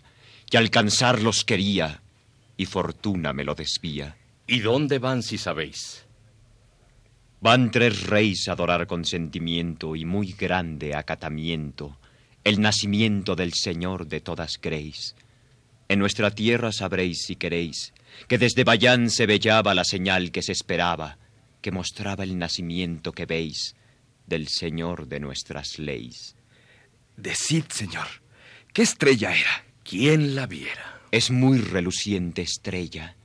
y 0.51 0.57
alcanzarlos 0.57 1.45
quería, 1.45 2.03
y 2.57 2.66
fortuna 2.66 3.33
me 3.33 3.45
lo 3.45 3.55
desvía. 3.55 4.16
¿Y 4.47 4.61
dónde 4.61 4.99
van 4.99 5.23
si 5.23 5.38
sabéis? 5.38 6.05
Van 7.40 7.71
tres 7.71 8.03
reyes 8.05 8.49
a 8.49 8.53
adorar 8.53 8.87
con 8.87 9.05
sentimiento 9.05 9.95
y 9.97 10.05
muy 10.05 10.33
grande 10.33 10.95
acatamiento 10.95 11.97
el 12.47 12.61
nacimiento 12.61 13.35
del 13.35 13.55
Señor 13.55 14.07
de 14.07 14.21
todas 14.21 14.57
creéis. 14.57 15.16
En 15.88 15.99
nuestra 15.99 16.31
tierra 16.31 16.71
sabréis 16.71 17.25
si 17.27 17.35
queréis 17.35 17.92
que 18.29 18.38
desde 18.38 18.64
Bayán 18.64 19.11
se 19.11 19.26
vellaba 19.26 19.74
la 19.74 19.85
señal 19.85 20.31
que 20.31 20.42
se 20.42 20.52
esperaba, 20.52 21.18
que 21.61 21.70
mostraba 21.70 22.24
el 22.24 22.38
nacimiento 22.38 23.12
que 23.12 23.26
veis 23.26 23.74
del 24.26 24.48
Señor 24.48 25.07
de 25.09 25.20
nuestras 25.20 25.79
leyes. 25.79 26.37
Decid, 27.16 27.64
señor, 27.70 28.07
¿qué 28.72 28.83
estrella 28.83 29.35
era? 29.35 29.64
¿Quién 29.83 30.35
la 30.35 30.46
viera? 30.46 31.00
Es 31.11 31.31
muy 31.31 31.59
reluciente 31.59 32.42
estrella, 32.42 33.16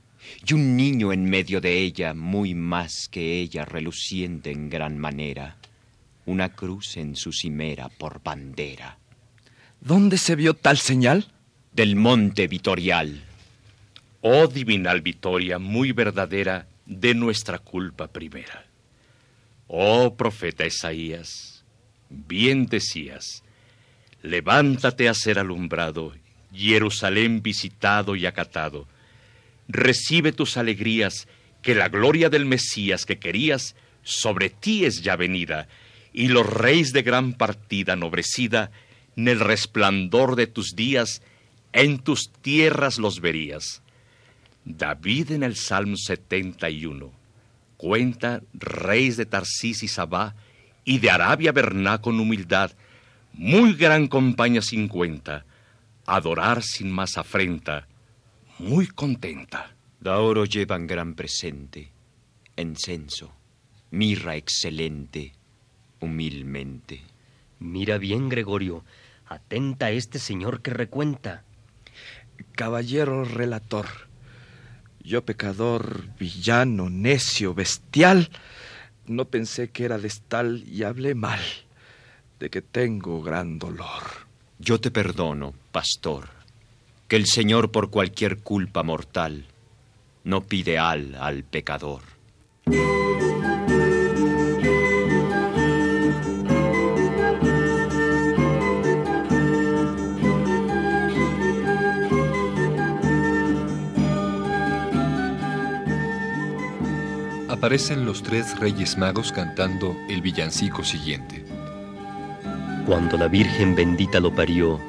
y 0.46 0.54
un 0.54 0.76
niño 0.76 1.12
en 1.12 1.24
medio 1.24 1.60
de 1.60 1.78
ella, 1.78 2.14
muy 2.14 2.54
más 2.54 3.08
que 3.10 3.40
ella, 3.40 3.64
reluciente 3.64 4.50
en 4.50 4.70
gran 4.70 4.98
manera. 4.98 5.58
Una 6.24 6.50
cruz 6.50 6.96
en 6.96 7.16
su 7.16 7.32
cimera 7.32 7.88
por 7.88 8.22
bandera. 8.22 8.98
¿Dónde 9.80 10.18
se 10.18 10.36
vio 10.36 10.54
tal 10.54 10.78
señal? 10.78 11.26
Del 11.72 11.96
monte 11.96 12.46
Vitorial. 12.46 13.24
Oh 14.24 14.46
divinal 14.46 15.00
Vitoria, 15.00 15.58
muy 15.58 15.90
verdadera, 15.90 16.68
de 16.86 17.12
nuestra 17.12 17.58
culpa 17.58 18.06
primera. 18.06 18.64
Oh 19.66 20.14
profeta 20.16 20.64
Isaías, 20.64 21.64
bien 22.08 22.66
decías, 22.66 23.42
levántate 24.22 25.08
a 25.08 25.14
ser 25.14 25.40
alumbrado, 25.40 26.12
Jerusalén 26.54 27.42
visitado 27.42 28.14
y 28.14 28.24
acatado. 28.24 28.86
Recibe 29.66 30.30
tus 30.30 30.56
alegrías, 30.56 31.26
que 31.60 31.74
la 31.74 31.88
gloria 31.88 32.30
del 32.30 32.46
Mesías 32.46 33.04
que 33.04 33.18
querías 33.18 33.74
sobre 34.04 34.50
ti 34.50 34.84
es 34.84 35.02
ya 35.02 35.16
venida, 35.16 35.66
y 36.12 36.28
los 36.28 36.46
reyes 36.46 36.92
de 36.92 37.02
gran 37.02 37.32
partida 37.32 37.96
nobrecida, 37.96 38.70
en 39.16 39.26
el 39.26 39.40
resplandor 39.40 40.36
de 40.36 40.46
tus 40.46 40.76
días, 40.76 41.22
en 41.72 41.98
tus 41.98 42.30
tierras 42.40 42.98
los 42.98 43.20
verías. 43.20 43.81
David 44.64 45.32
en 45.32 45.42
el 45.42 45.56
Salmo 45.56 45.96
71 45.96 47.22
cuenta 47.82 48.42
reyes 48.54 49.16
de 49.16 49.26
Tarsis 49.26 49.82
y 49.82 49.88
Sabá 49.88 50.36
y 50.84 51.00
de 51.00 51.10
Arabia 51.10 51.50
verná 51.50 52.00
con 52.00 52.20
humildad, 52.20 52.70
muy 53.32 53.74
gran 53.74 54.06
compañía 54.06 54.62
sin 54.62 54.86
cuenta, 54.86 55.44
adorar 56.06 56.62
sin 56.62 56.92
más 56.92 57.18
afrenta, 57.18 57.88
muy 58.60 58.86
contenta. 58.86 59.74
Da 60.00 60.18
oro 60.18 60.44
llevan 60.44 60.86
gran 60.86 61.14
presente, 61.14 61.90
encenso, 62.56 63.32
mirra 63.90 64.36
excelente, 64.36 65.32
humilmente. 66.00 67.02
Mira 67.58 67.98
bien, 67.98 68.28
Gregorio, 68.28 68.84
atenta 69.26 69.86
a 69.86 69.90
este 69.90 70.20
señor 70.20 70.62
que 70.62 70.70
recuenta. 70.70 71.42
Caballero 72.52 73.24
relator, 73.24 73.86
yo 75.04 75.24
pecador, 75.24 76.04
villano, 76.18 76.88
necio, 76.88 77.54
bestial, 77.54 78.30
no 79.06 79.26
pensé 79.26 79.70
que 79.70 79.84
era 79.84 79.98
destal 79.98 80.64
y 80.66 80.84
hablé 80.84 81.14
mal, 81.14 81.40
de 82.38 82.50
que 82.50 82.62
tengo 82.62 83.22
gran 83.22 83.58
dolor. 83.58 84.02
Yo 84.58 84.80
te 84.80 84.90
perdono, 84.90 85.54
pastor, 85.72 86.28
que 87.08 87.16
el 87.16 87.26
Señor 87.26 87.72
por 87.72 87.90
cualquier 87.90 88.38
culpa 88.38 88.82
mortal 88.82 89.46
no 90.24 90.42
pide 90.42 90.78
al 90.78 91.16
al 91.16 91.42
pecador. 91.42 92.02
Aparecen 107.62 108.04
los 108.04 108.24
tres 108.24 108.58
reyes 108.58 108.98
magos 108.98 109.30
cantando 109.30 109.96
el 110.08 110.20
villancico 110.20 110.82
siguiente. 110.82 111.44
Cuando 112.86 113.16
la 113.16 113.28
Virgen 113.28 113.76
bendita 113.76 114.18
lo 114.18 114.34
parió, 114.34 114.80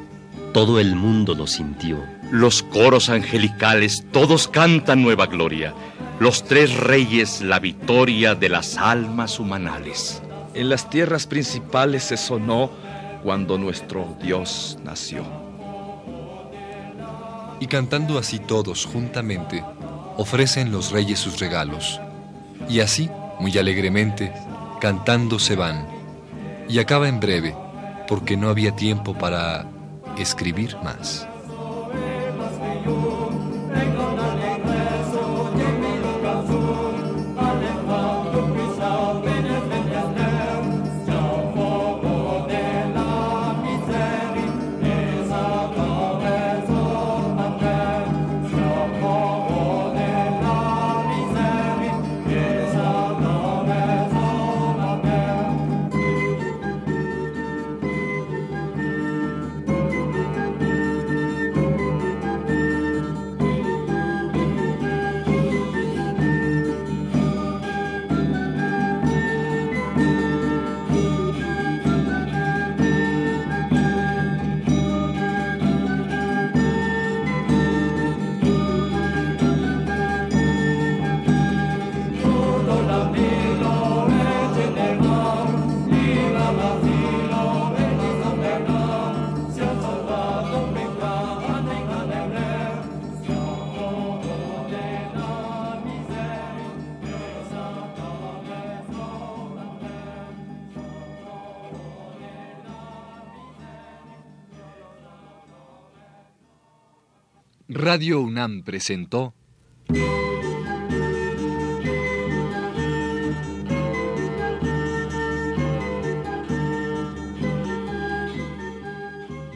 todo 0.56 0.80
el 0.80 0.96
mundo 0.96 1.36
lo 1.36 1.46
sintió. 1.46 2.04
Los 2.32 2.64
coros 2.64 3.10
angelicales 3.10 4.04
todos 4.12 4.48
cantan 4.48 5.04
nueva 5.04 5.28
gloria. 5.28 5.76
Los 6.20 6.46
tres 6.46 6.76
reyes 6.76 7.42
la 7.42 7.60
victoria 7.60 8.34
de 8.34 8.50
las 8.50 8.76
almas 8.78 9.40
humanales. 9.40 10.24
En 10.56 10.70
las 10.70 10.90
tierras 10.90 11.28
principales 11.28 12.06
se 12.06 12.18
sonó 12.18 12.72
cuando 13.22 13.60
nuestro 13.60 14.18
Dios 14.20 14.80
nació. 14.84 15.24
Y 17.60 17.68
cantando 17.68 18.18
así 18.18 18.40
todos 18.40 18.84
juntamente, 18.86 19.64
ofrecen 20.18 20.72
los 20.72 20.92
reyes 20.92 21.20
sus 21.20 21.40
regalos. 21.40 22.02
Y 22.70 22.80
así, 22.80 23.10
muy 23.40 23.58
alegremente, 23.58 24.32
cantando 24.80 25.40
se 25.40 25.56
van. 25.56 25.88
Y 26.70 26.80
acaba 26.80 27.08
en 27.08 27.20
breve, 27.20 27.56
porque 28.08 28.38
no 28.38 28.50
había 28.50 28.76
tiempo 28.76 29.14
para 29.14 29.66
escribir 30.18 30.78
más. 30.84 31.28
Radio 107.86 108.22
UNAM 108.22 108.64
presentó 108.64 109.34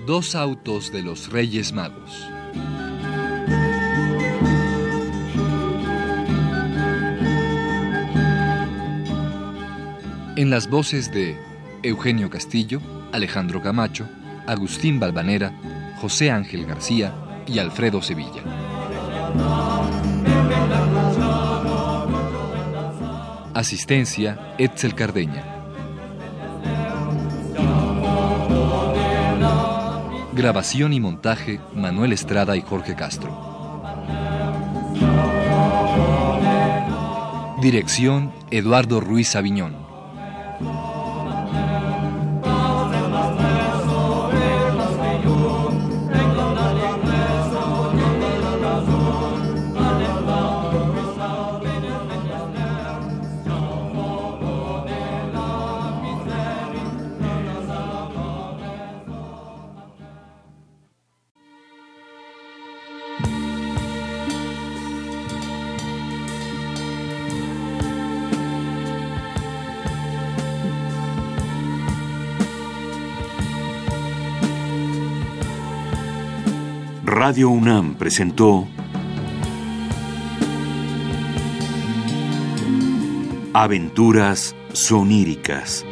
Dos 0.05 0.35
autos 0.35 0.91
de 0.91 1.03
los 1.03 1.31
Reyes 1.31 1.71
Magos. 1.71 2.27
En 10.35 10.49
las 10.49 10.69
voces 10.69 11.13
de 11.13 11.37
Eugenio 11.81 12.29
Castillo, 12.29 12.81
Alejandro 13.13 13.61
Camacho, 13.61 14.09
Agustín 14.45 14.99
Balvanera, 14.99 15.53
José 16.01 16.29
Ángel 16.29 16.65
García 16.65 17.23
y 17.47 17.59
Alfredo 17.59 18.01
Sevilla. 18.01 18.43
Asistencia, 23.53 24.53
Etzel 24.57 24.93
Cardeña. 24.93 25.43
Grabación 30.33 30.93
y 30.93 30.99
montaje, 30.99 31.59
Manuel 31.73 32.13
Estrada 32.13 32.55
y 32.55 32.61
Jorge 32.61 32.95
Castro. 32.95 33.31
Dirección, 37.61 38.31
Eduardo 38.51 38.99
Ruiz 38.99 39.35
Aviñón. 39.35 39.86
Radio 77.09 77.47
UNAM 77.47 77.95
presentó 77.95 78.67
Aventuras 83.53 84.53
soníricas. 84.73 85.85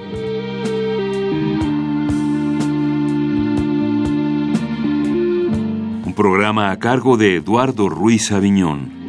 Un 6.03 6.13
programa 6.13 6.71
a 6.71 6.79
cargo 6.79 7.15
de 7.15 7.37
Eduardo 7.37 7.87
Ruiz 7.87 8.33
Aviñón. 8.33 9.04